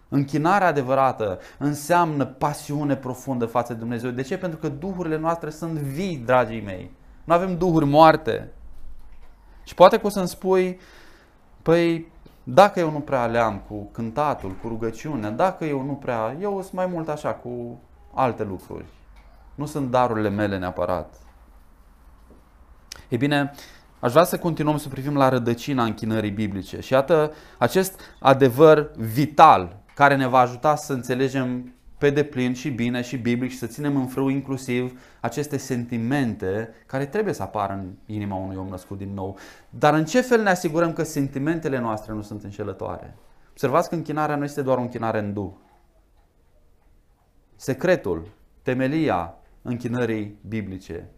[0.09, 4.09] Închinarea adevărată înseamnă pasiune profundă față de Dumnezeu.
[4.09, 4.37] De ce?
[4.37, 6.91] Pentru că duhurile noastre sunt vii, dragii mei.
[7.23, 8.51] Nu avem duhuri moarte.
[9.63, 10.79] Și poate că o să-mi spui,
[11.61, 12.11] păi
[12.43, 16.73] dacă eu nu prea leam cu cântatul, cu rugăciunea, dacă eu nu prea, eu sunt
[16.73, 17.79] mai mult așa cu
[18.13, 18.85] alte lucruri.
[19.55, 21.15] Nu sunt darurile mele neapărat.
[23.09, 23.51] Ei bine,
[23.99, 26.79] aș vrea să continuăm să privim la rădăcina închinării biblice.
[26.79, 33.01] Și iată acest adevăr vital care ne va ajuta să înțelegem pe deplin și bine
[33.01, 37.91] și biblic și să ținem în frâu inclusiv aceste sentimente care trebuie să apară în
[38.05, 39.37] inima unui om născut din nou.
[39.69, 43.15] Dar în ce fel ne asigurăm că sentimentele noastre nu sunt înșelătoare?
[43.49, 45.51] Observați că închinarea nu este doar o închinare în duh.
[47.55, 48.27] Secretul,
[48.61, 51.09] temelia închinării biblice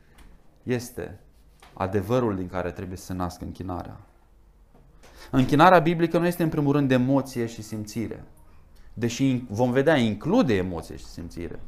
[0.64, 1.20] este
[1.74, 4.00] adevărul din care trebuie să se nască închinarea.
[5.32, 8.24] Închinarea biblică nu este în primul rând de emoție și simțire
[8.94, 11.60] deși vom vedea, include emoție și simțire.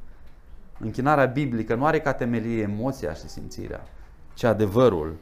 [0.80, 3.84] Închinarea biblică nu are ca temelie emoția și simțirea,
[4.34, 5.16] ci adevărul.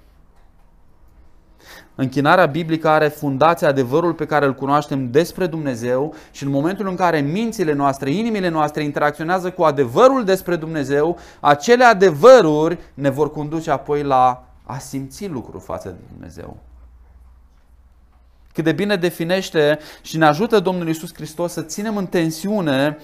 [1.96, 6.96] Închinarea biblică are fundația adevărul pe care îl cunoaștem despre Dumnezeu și în momentul în
[6.96, 13.72] care mințile noastre, inimile noastre interacționează cu adevărul despre Dumnezeu, acele adevăruri ne vor conduce
[13.72, 16.58] apoi la a simți lucruri față de Dumnezeu
[18.54, 22.98] cât de bine definește și ne ajută Domnul Isus Hristos să ținem în tensiune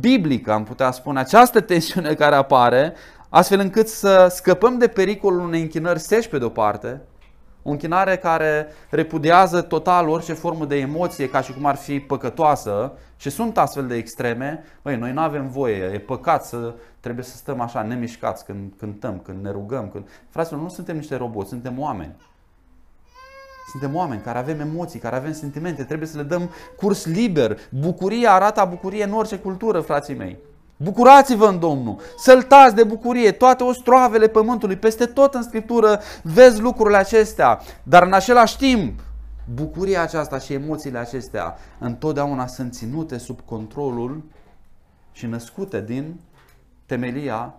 [0.00, 2.94] biblică, am putea spune, această tensiune care apare,
[3.28, 7.00] astfel încât să scăpăm de pericolul unei închinări seși pe de-o parte,
[7.62, 12.92] o închinare care repudiază total orice formă de emoție ca și cum ar fi păcătoasă
[13.16, 17.36] și sunt astfel de extreme, băi, noi nu avem voie, e păcat să trebuie să
[17.36, 19.88] stăm așa nemișcați când cântăm, când ne rugăm.
[19.88, 20.08] Când...
[20.28, 22.14] Fraților, nu suntem niște roboți, suntem oameni.
[23.70, 27.58] Suntem oameni care avem emoții, care avem sentimente, trebuie să le dăm curs liber.
[27.70, 30.38] Bucuria arată bucurie în orice cultură, frații mei.
[30.76, 36.96] Bucurați-vă în Domnul, săltați de bucurie toate ostroavele pământului, peste tot în Scriptură vezi lucrurile
[36.96, 39.00] acestea, dar în același timp
[39.54, 44.22] bucuria aceasta și emoțiile acestea întotdeauna sunt ținute sub controlul
[45.12, 46.20] și născute din
[46.86, 47.54] temelia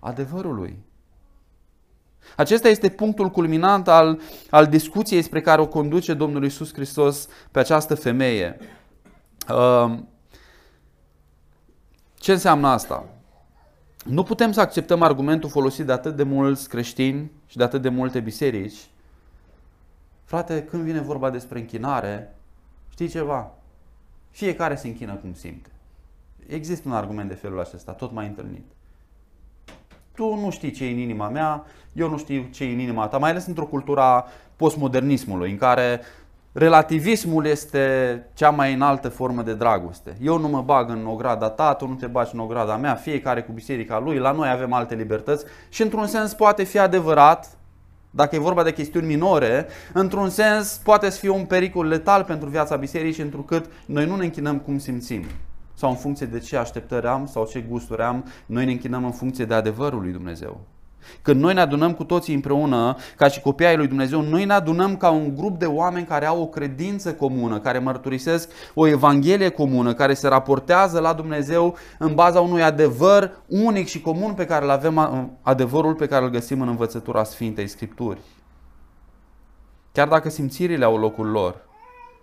[0.00, 0.85] adevărului.
[2.36, 7.58] Acesta este punctul culminant al, al discuției spre care o conduce Domnul Isus Hristos pe
[7.58, 8.58] această femeie.
[9.48, 9.98] Uh,
[12.14, 13.04] ce înseamnă asta?
[14.04, 17.88] Nu putem să acceptăm argumentul folosit de atât de mulți creștini și de atât de
[17.88, 18.90] multe biserici.
[20.24, 22.36] Frate, când vine vorba despre închinare,
[22.88, 23.52] știi ceva?
[24.30, 25.70] Fiecare se închină cum simte.
[26.46, 28.64] Există un argument de felul acesta, tot mai întâlnit.
[30.16, 33.06] Tu nu știi ce e în inima mea, eu nu știu ce e în inima
[33.06, 34.24] ta, mai ales într-o cultură
[34.56, 36.00] postmodernismului, în care
[36.52, 40.16] relativismul este cea mai înaltă formă de dragoste.
[40.22, 43.42] Eu nu mă bag în ograda ta, tu nu te bagi în ograda mea, fiecare
[43.42, 47.48] cu biserica lui, la noi avem alte libertăți și într-un sens poate fi adevărat,
[48.10, 52.48] dacă e vorba de chestiuni minore, într-un sens poate să fie un pericol letal pentru
[52.48, 55.24] viața bisericii, întrucât noi nu ne închinăm cum simțim
[55.76, 59.12] sau în funcție de ce așteptări am sau ce gusturi am, noi ne închinăm în
[59.12, 60.60] funcție de adevărul lui Dumnezeu.
[61.22, 64.52] Când noi ne adunăm cu toții împreună, ca și copiii ai lui Dumnezeu, noi ne
[64.52, 69.48] adunăm ca un grup de oameni care au o credință comună, care mărturisesc o evanghelie
[69.48, 74.64] comună, care se raportează la Dumnezeu în baza unui adevăr unic și comun pe care
[74.64, 78.20] îl avem, adevărul pe care îl găsim în învățătura Sfintei Scripturi.
[79.92, 81.64] Chiar dacă simțirile au locul lor,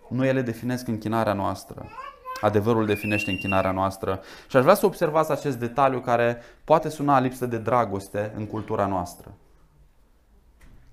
[0.09, 1.85] nu ele definesc închinarea noastră.
[2.43, 4.21] Adevărul definește închinarea noastră.
[4.47, 8.85] Și aș vrea să observați acest detaliu care poate suna lipsă de dragoste în cultura
[8.85, 9.33] noastră.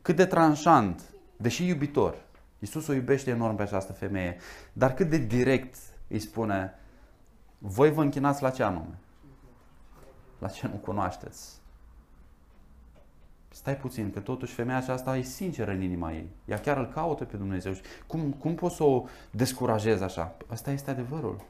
[0.02, 1.02] Cât de tranșant,
[1.36, 2.14] deși iubitor,
[2.58, 4.36] Iisus o iubește enorm pe această femeie,
[4.72, 5.76] dar cât de direct
[6.08, 6.74] îi spune,
[7.58, 8.98] voi vă închinați la ce anume?
[10.38, 11.59] La ce nu cunoașteți?
[13.52, 16.28] Stai puțin, că totuși femeia aceasta e sinceră în inima ei.
[16.44, 17.72] Ea chiar îl caută pe Dumnezeu.
[18.06, 20.36] Cum, cum poți să o descurajezi așa?
[20.46, 21.40] Asta este adevărul.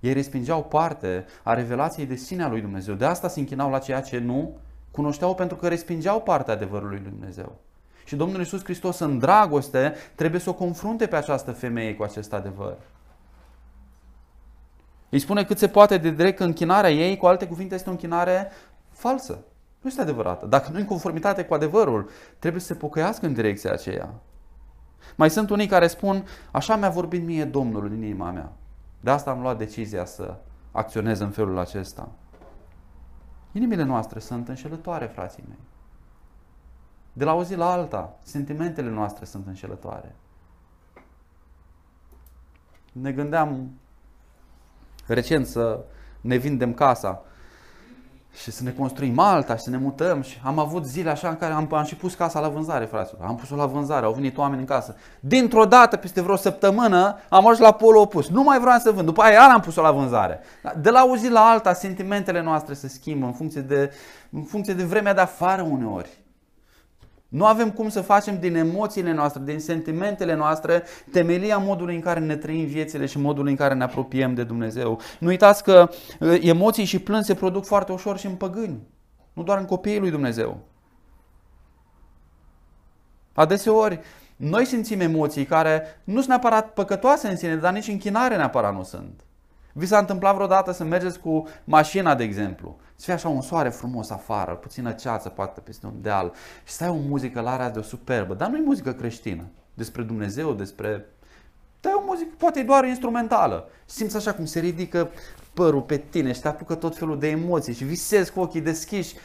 [0.00, 2.94] Ei respingeau parte a revelației de sine a lui Dumnezeu.
[2.94, 4.56] De asta se închinau la ceea ce nu
[4.90, 7.58] cunoșteau pentru că respingeau partea adevărului lui Dumnezeu.
[8.04, 12.32] Și Domnul Iisus Hristos în dragoste trebuie să o confrunte pe această femeie cu acest
[12.32, 12.76] adevăr.
[15.08, 17.92] Îi spune cât se poate de direct că închinarea ei, cu alte cuvinte, este o
[17.92, 18.50] închinare
[18.92, 19.38] falsă.
[19.80, 20.46] Nu este adevărată.
[20.46, 24.14] Dacă nu în conformitate cu adevărul, trebuie să se pocăiască în direcția aceea.
[25.14, 28.52] Mai sunt unii care spun, așa mi-a vorbit mie Domnul în inima mea.
[29.00, 30.36] De asta am luat decizia să
[30.72, 32.08] acționez în felul acesta.
[33.52, 35.58] Inimile noastre sunt înșelătoare, frații mei.
[37.12, 40.14] De la o zi la alta, sentimentele noastre sunt înșelătoare.
[42.92, 43.70] Ne gândeam
[45.06, 45.84] recent să
[46.20, 47.22] ne vindem casa
[48.42, 51.36] și să ne construim alta și să ne mutăm și am avut zile așa în
[51.36, 53.24] care am, am și pus casa la vânzare, fraților.
[53.26, 54.96] Am pus-o la vânzare, au venit oameni în casă.
[55.20, 58.28] Dintr-o dată, peste vreo săptămână, am ajuns la polul opus.
[58.28, 59.06] Nu mai vreau să vând.
[59.06, 60.40] După aia iar am pus-o la vânzare.
[60.80, 63.92] De la o zi la alta, sentimentele noastre se schimbă în funcție de,
[64.30, 66.25] în funcție de vremea de afară uneori.
[67.28, 72.20] Nu avem cum să facem din emoțiile noastre, din sentimentele noastre, temelia modului în care
[72.20, 75.00] ne trăim viețile și modul în care ne apropiem de Dumnezeu.
[75.18, 75.88] Nu uitați că
[76.20, 78.82] uh, emoții și plâns se produc foarte ușor și în păgâni,
[79.32, 80.58] nu doar în copiii lui Dumnezeu.
[83.32, 84.00] Adeseori,
[84.36, 88.82] noi simțim emoții care nu sunt neapărat păcătoase în sine, dar nici închinare neapărat nu
[88.82, 89.20] sunt.
[89.72, 93.68] Vi s-a întâmplat vreodată să mergeți cu mașina, de exemplu, să fie așa un soare
[93.68, 96.32] frumos afară, puțină ceață, poate peste un deal
[96.64, 100.52] și să ai o muzică la radio superbă, dar nu e muzică creștină, despre Dumnezeu,
[100.52, 101.06] despre...
[101.80, 103.68] Dar e o muzică, poate e doar instrumentală.
[103.84, 105.10] Simți așa cum se ridică
[105.54, 109.16] părul pe tine și te apucă tot felul de emoții și visezi cu ochii deschiși.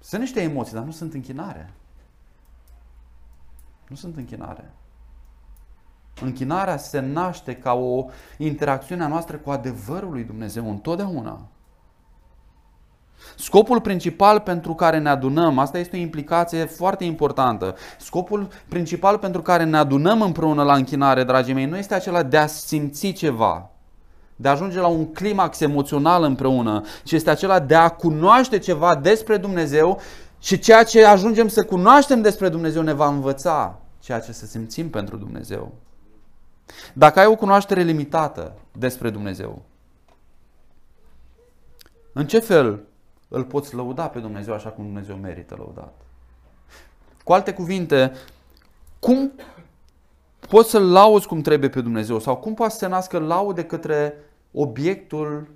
[0.00, 1.72] Sunt niște emoții, dar nu sunt închinare.
[3.88, 4.70] Nu sunt închinare.
[6.20, 8.06] Închinarea se naște ca o
[8.38, 11.48] interacțiune a noastră cu adevărul lui Dumnezeu întotdeauna.
[13.36, 17.76] Scopul principal pentru care ne adunăm, asta este o implicație foarte importantă.
[17.98, 22.36] Scopul principal pentru care ne adunăm împreună la închinare, dragii mei, nu este acela de
[22.36, 23.70] a simți ceva,
[24.36, 28.96] de a ajunge la un climax emoțional împreună, ci este acela de a cunoaște ceva
[28.96, 30.00] despre Dumnezeu
[30.38, 34.90] și ceea ce ajungem să cunoaștem despre Dumnezeu ne va învăța ceea ce să simțim
[34.90, 35.72] pentru Dumnezeu.
[36.92, 39.62] Dacă ai o cunoaștere limitată despre Dumnezeu,
[42.12, 42.80] în ce fel
[43.28, 45.94] îl poți lăuda pe Dumnezeu așa cum Dumnezeu merită lăudat?
[47.24, 48.12] Cu alte cuvinte,
[48.98, 49.32] cum
[50.48, 54.14] poți să-L lauzi cum trebuie pe Dumnezeu sau cum poți să se nască laude către
[54.52, 55.48] obiectul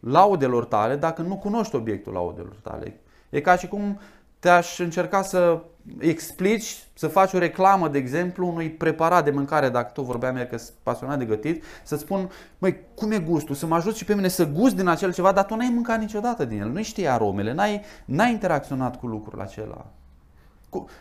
[0.00, 3.00] laudelor tale dacă nu cunoști obiectul laudelor tale.
[3.30, 4.00] E ca și cum
[4.38, 5.62] te-aș încerca să
[5.98, 10.48] explici, să faci o reclamă, de exemplu, unui preparat de mâncare, dacă tu vorbeam ieri
[10.48, 13.54] că sunt pasionat de gătit, să spun, măi, cum e gustul?
[13.54, 15.98] Să mă ajut și pe mine să gust din acel ceva, dar tu n-ai mâncat
[15.98, 19.86] niciodată din el, nu știi aromele, n-ai, n-ai interacționat cu lucrul acela.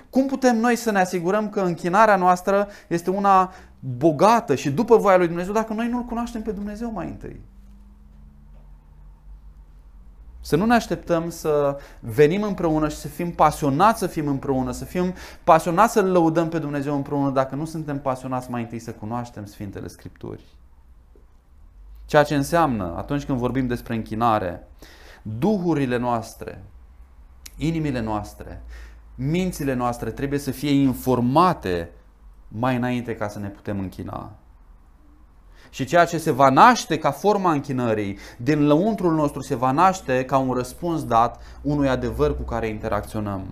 [0.10, 5.18] Cum putem noi să ne asigurăm că închinarea noastră este una bogată și după voia
[5.18, 7.42] lui Dumnezeu dacă noi nu-L cunoaștem pe Dumnezeu mai întâi?
[10.42, 14.86] Să nu ne așteptăm să venim împreună și să fim pasionați să fim împreună, să
[14.86, 15.14] fim
[15.44, 19.88] pasionați să-L lăudăm pe Dumnezeu împreună, dacă nu suntem pasionați mai întâi să cunoaștem Sfintele
[19.88, 20.44] Scripturi.
[22.06, 24.68] Ceea ce înseamnă, atunci când vorbim despre închinare,
[25.22, 26.64] duhurile noastre,
[27.58, 28.62] inimile noastre,
[29.16, 31.90] mințile noastre trebuie să fie informate
[32.48, 34.32] mai înainte ca să ne putem închina.
[35.72, 40.26] Și ceea ce se va naște ca forma închinării din lăuntrul nostru se va naște
[40.26, 43.48] ca un răspuns dat unui adevăr cu care interacționăm.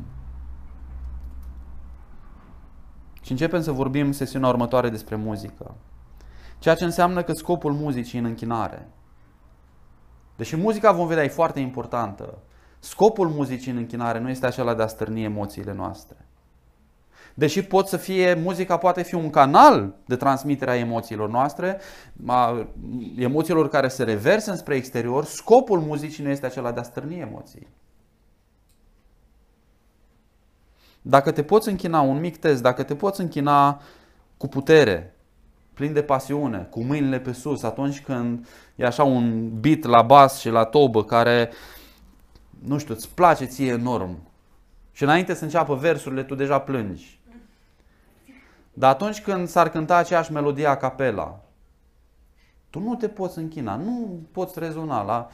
[3.22, 5.76] Și începem să vorbim sesiunea următoare despre muzică.
[6.59, 8.88] Ceea ce înseamnă că scopul muzicii în închinare.
[10.36, 12.38] Deși muzica vom vedea e foarte importantă,
[12.80, 16.29] scopul muzicii în închinare nu este acela de a stârni emoțiile noastre.
[17.40, 21.80] Deși pot să fie, muzica poate fi un canal de transmitere a emoțiilor noastre,
[22.26, 22.68] a
[23.18, 27.68] emoțiilor care se reversă spre exterior, scopul muzicii nu este acela de a stârni emoții.
[31.02, 33.82] Dacă te poți închina, un mic test, dacă te poți închina
[34.38, 35.16] cu putere,
[35.74, 40.40] plin de pasiune, cu mâinile pe sus, atunci când e așa un beat la bas
[40.40, 41.50] și la tobă care,
[42.64, 44.18] nu știu, îți place ție enorm.
[44.92, 47.18] Și înainte să înceapă versurile, tu deja plângi.
[48.80, 51.40] Dar atunci când s-ar cânta aceeași melodie a capela,
[52.70, 55.30] tu nu te poți închina, nu poți rezona la...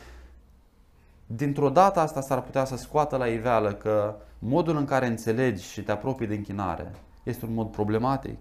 [1.25, 5.83] Dintr-o dată asta s-ar putea să scoată la iveală că modul în care înțelegi și
[5.83, 6.91] te apropii de închinare
[7.23, 8.39] este un mod problematic.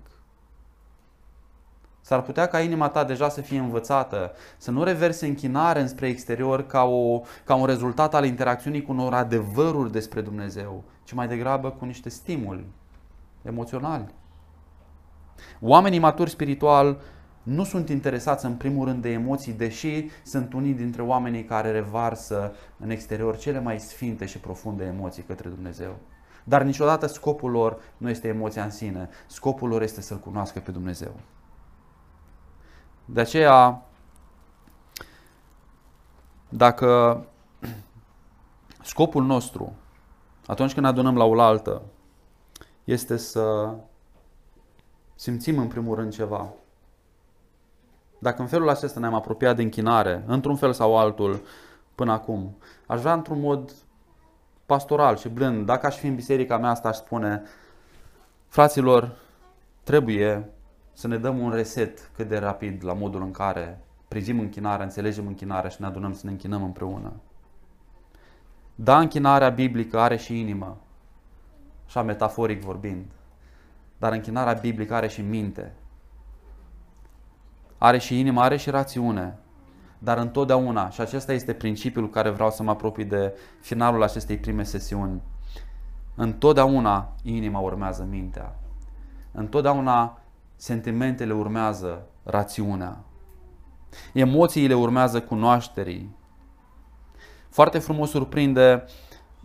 [2.00, 6.66] S-ar putea ca inima ta deja să fie învățată, să nu reverse închinare înspre exterior
[6.66, 11.70] ca, o, ca un rezultat al interacțiunii cu unor adevăruri despre Dumnezeu, ci mai degrabă
[11.70, 12.66] cu niște stimuli
[13.42, 14.14] emoționali.
[15.60, 17.00] Oamenii maturi spiritual
[17.42, 22.54] nu sunt interesați în primul rând de emoții, deși sunt unii dintre oamenii care revarsă
[22.78, 25.96] în exterior cele mai sfinte și profunde emoții către Dumnezeu.
[26.44, 30.70] Dar niciodată scopul lor nu este emoția în sine, scopul lor este să-L cunoască pe
[30.70, 31.14] Dumnezeu.
[33.04, 33.82] De aceea,
[36.48, 37.24] dacă
[38.82, 39.72] scopul nostru,
[40.46, 41.82] atunci când adunăm la oaltă,
[42.84, 43.74] este să
[45.14, 46.52] simțim în primul rând ceva.
[48.18, 51.42] Dacă în felul acesta ne-am apropiat de închinare, într-un fel sau altul,
[51.94, 52.56] până acum,
[52.86, 53.72] aș vrea într-un mod
[54.66, 57.42] pastoral și blând, dacă aș fi în biserica mea asta, aș spune,
[58.48, 59.16] fraților,
[59.82, 60.48] trebuie
[60.92, 65.26] să ne dăm un reset cât de rapid la modul în care privim închinarea, înțelegem
[65.26, 67.12] închinarea și ne adunăm să ne închinăm împreună.
[68.74, 70.76] Da, închinarea biblică are și inimă,
[71.86, 73.04] așa metaforic vorbind.
[73.98, 75.72] Dar închinarea biblică are și minte.
[77.78, 79.38] Are și inimă, are și rațiune.
[79.98, 84.62] Dar întotdeauna, și acesta este principiul care vreau să mă apropii de finalul acestei prime
[84.62, 85.22] sesiuni,
[86.14, 88.56] întotdeauna inima urmează mintea.
[89.32, 90.18] Întotdeauna
[90.56, 93.04] sentimentele urmează rațiunea.
[94.12, 96.16] Emoțiile urmează cunoașterii.
[97.48, 98.84] Foarte frumos surprinde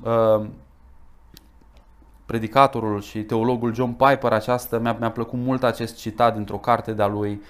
[0.04, 0.48] uh,
[2.30, 7.08] predicatorul și teologul John Piper, această, mi-a, mi-a plăcut mult acest citat dintr-o carte de-a
[7.08, 7.42] lui,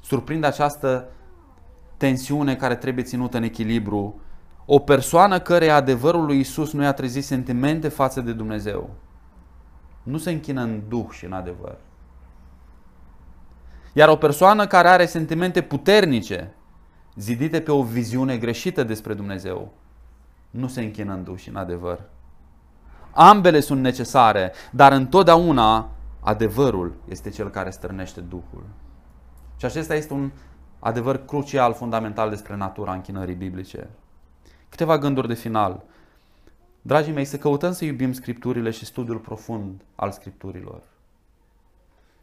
[0.00, 1.08] surprinde această
[1.96, 4.20] tensiune care trebuie ținută în echilibru.
[4.66, 8.90] O persoană care adevărul lui Isus nu i-a trezit sentimente față de Dumnezeu.
[10.02, 11.76] Nu se închină în duh și în adevăr.
[13.92, 16.54] Iar o persoană care are sentimente puternice,
[17.16, 19.72] zidite pe o viziune greșită despre Dumnezeu,
[20.50, 22.12] nu se închină în duh și în adevăr.
[23.14, 25.88] Ambele sunt necesare, dar întotdeauna
[26.20, 28.64] adevărul este cel care stârnește Duhul.
[29.56, 30.30] Și acesta este un
[30.78, 33.88] adevăr crucial, fundamental despre natura închinării biblice.
[34.68, 35.82] Câteva gânduri de final.
[36.82, 40.82] Dragii mei, să căutăm să iubim Scripturile și studiul profund al Scripturilor.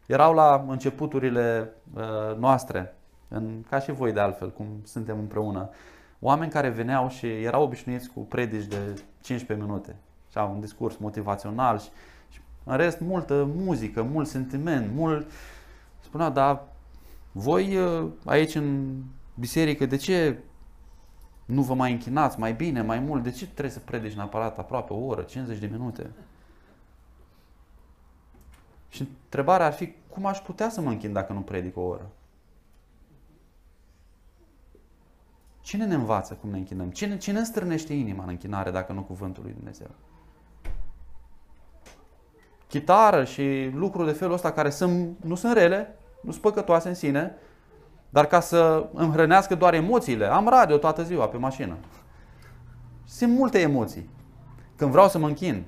[0.06, 2.94] Erau la începuturile uh, noastre,
[3.28, 5.70] în, ca și voi de altfel, cum suntem împreună,
[6.20, 9.96] oameni care veneau și erau obișnuiți cu predici de 15 minute,
[10.32, 11.88] sau un discurs motivațional și,
[12.28, 15.30] și în rest multă muzică, mult sentiment, mult...
[16.00, 16.62] Spunea, dar
[17.32, 18.96] voi uh, aici în
[19.34, 20.38] biserică, de ce
[21.44, 23.22] Nu vă mai închinați mai bine, mai mult.
[23.22, 26.10] De ce trebuie să predici neapărat aproape o oră, 50 de minute?
[28.88, 32.10] Și întrebarea ar fi, cum aș putea să mă închin dacă nu predic o oră?
[35.60, 36.90] Cine ne învață cum ne închinăm?
[36.90, 39.90] Cine, cine îmi strânește inima în închinare dacă nu cuvântul lui Dumnezeu?
[42.72, 46.94] Chitară și lucruri de felul ăsta care sunt, nu sunt rele, nu sunt păcătoase în
[46.94, 47.34] sine,
[48.10, 51.76] dar ca să îmi hrănească doar emoțiile, am radio toată ziua pe mașină.
[53.04, 54.10] Sunt multe emoții.
[54.76, 55.64] Când vreau să mă închin,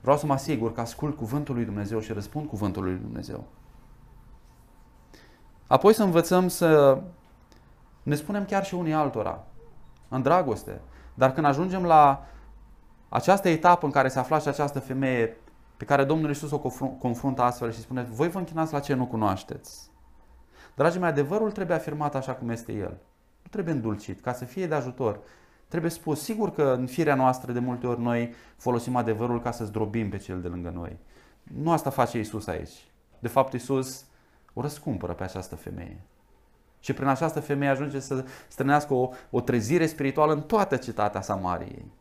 [0.00, 3.44] vreau să mă asigur că ascult cuvântul lui Dumnezeu și răspund cuvântul lui Dumnezeu.
[5.66, 7.00] Apoi să învățăm să
[8.02, 9.44] ne spunem chiar și unii altora,
[10.08, 10.80] în dragoste.
[11.14, 12.26] Dar când ajungem la
[13.08, 15.36] această etapă în care se afla și această femeie
[15.76, 16.58] pe care Domnul Iisus o
[16.98, 19.90] confruntă astfel și spune, voi vă închinați la ce nu cunoașteți.
[20.74, 22.98] Dragii mei, adevărul trebuie afirmat așa cum este el.
[23.42, 25.20] Nu trebuie îndulcit, ca să fie de ajutor.
[25.68, 29.64] Trebuie spus, sigur că în firea noastră de multe ori noi folosim adevărul ca să
[29.64, 30.98] zdrobim pe cel de lângă noi.
[31.42, 32.86] Nu asta face Isus aici.
[33.18, 34.04] De fapt, Isus
[34.52, 36.00] o răscumpără pe această femeie.
[36.80, 41.92] Și prin această femeie ajunge să strânească o, o trezire spirituală în toată cetatea Samariei.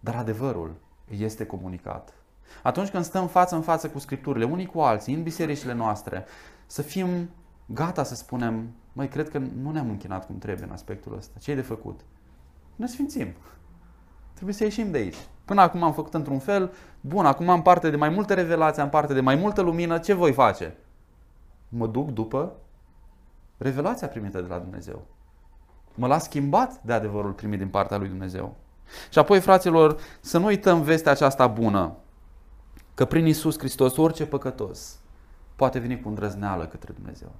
[0.00, 0.74] Dar adevărul
[1.10, 2.14] este comunicat.
[2.62, 6.24] Atunci când stăm față în față cu Scripturile, unii cu alții, în bisericile noastre,
[6.66, 7.30] să fim
[7.66, 11.38] gata să spunem, mai cred că nu ne-am închinat cum trebuie în aspectul ăsta.
[11.38, 12.00] Ce e de făcut?
[12.76, 13.28] Ne sfințim.
[14.32, 15.26] Trebuie să ieșim de aici.
[15.44, 18.88] Până acum am făcut într-un fel, bun, acum am parte de mai multe revelații, am
[18.88, 20.76] parte de mai multă lumină, ce voi face?
[21.68, 22.52] Mă duc după
[23.56, 25.06] revelația primită de la Dumnezeu.
[25.94, 28.54] Mă las schimbat de adevărul primit din partea lui Dumnezeu.
[29.10, 31.96] Și apoi, fraților, să nu uităm vestea aceasta bună,
[32.94, 34.98] că prin Isus Hristos orice păcătos
[35.56, 37.32] poate veni cu îndrăzneală către Dumnezeu.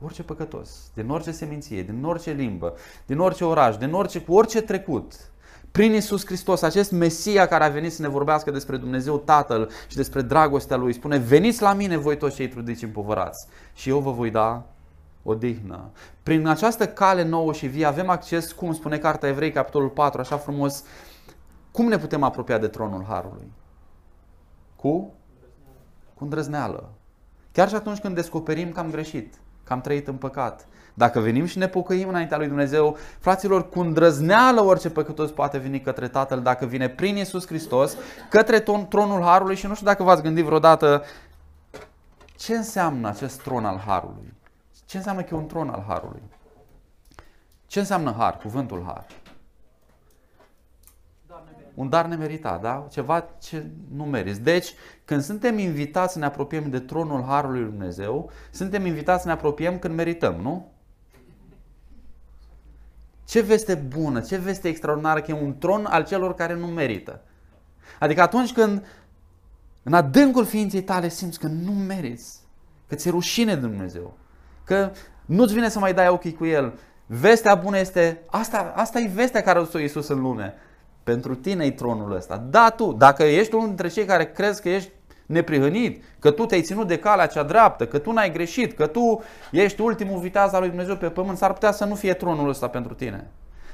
[0.00, 2.74] Orice păcătos, din orice seminție, din orice limbă,
[3.06, 5.32] din orice oraș, din orice, cu orice trecut,
[5.72, 9.96] prin Isus Hristos, acest Mesia care a venit să ne vorbească despre Dumnezeu Tatăl și
[9.96, 13.98] despre dragostea Lui, spune, veniți la mine voi toți cei trudiți și împovărați și eu
[13.98, 14.73] vă voi da
[15.24, 15.90] odihnă.
[16.22, 20.36] Prin această cale nouă și vie avem acces, cum spune Cartea Evrei, capitolul 4, așa
[20.36, 20.84] frumos,
[21.70, 23.52] cum ne putem apropia de tronul Harului?
[24.76, 25.12] Cu?
[26.14, 26.90] Cu îndrăzneală.
[27.52, 30.66] Chiar și atunci când descoperim că am greșit, că am trăit în păcat.
[30.94, 35.80] Dacă venim și ne pocăim înaintea lui Dumnezeu, fraților, cu îndrăzneală orice păcătos poate veni
[35.80, 37.96] către Tatăl dacă vine prin Isus Hristos,
[38.30, 41.02] către tronul Harului și nu știu dacă v-ați gândit vreodată
[42.36, 44.32] ce înseamnă acest tron al Harului.
[44.94, 46.22] Ce înseamnă că e un tron al Harului?
[47.66, 49.06] Ce înseamnă Har, cuvântul Har?
[51.74, 52.86] Un dar nemeritat, da?
[52.90, 54.40] Ceva ce nu meriți.
[54.40, 54.74] Deci,
[55.04, 59.34] când suntem invitați să ne apropiem de tronul Harului Lui Dumnezeu, suntem invitați să ne
[59.34, 60.72] apropiem când merităm, nu?
[63.24, 67.20] Ce veste bună, ce veste extraordinară că e un tron al celor care nu merită.
[67.98, 68.86] Adică atunci când
[69.82, 72.40] în adâncul ființei tale simți că nu meriți,
[72.86, 74.16] că ți-e rușine de Dumnezeu,
[74.64, 74.90] că
[75.24, 76.78] nu-ți vine să mai dai ochii cu El.
[77.06, 80.54] Vestea bună este, asta, asta e vestea care a dus Iisus în lume.
[81.02, 82.36] Pentru tine e tronul ăsta.
[82.36, 84.90] Da, tu, dacă ești unul dintre cei care crezi că ești
[85.26, 89.22] neprihănit, că tu te-ai ținut de calea cea dreaptă, că tu n-ai greșit, că tu
[89.50, 92.68] ești ultimul viteaz al lui Dumnezeu pe pământ, s-ar putea să nu fie tronul ăsta
[92.68, 93.30] pentru tine.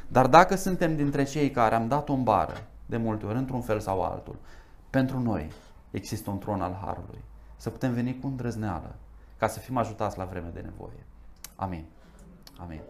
[0.09, 3.80] Dar dacă suntem dintre cei care am dat o bară, de multe ori, într-un fel
[3.80, 4.36] sau altul,
[4.91, 5.51] pentru noi
[5.91, 7.18] există un tron al Harului.
[7.57, 8.95] Să putem veni cu îndrăzneală
[9.41, 11.07] ca să fim ajutați la vreme de nevoie.
[11.57, 11.86] Amin.
[12.59, 12.80] Amin.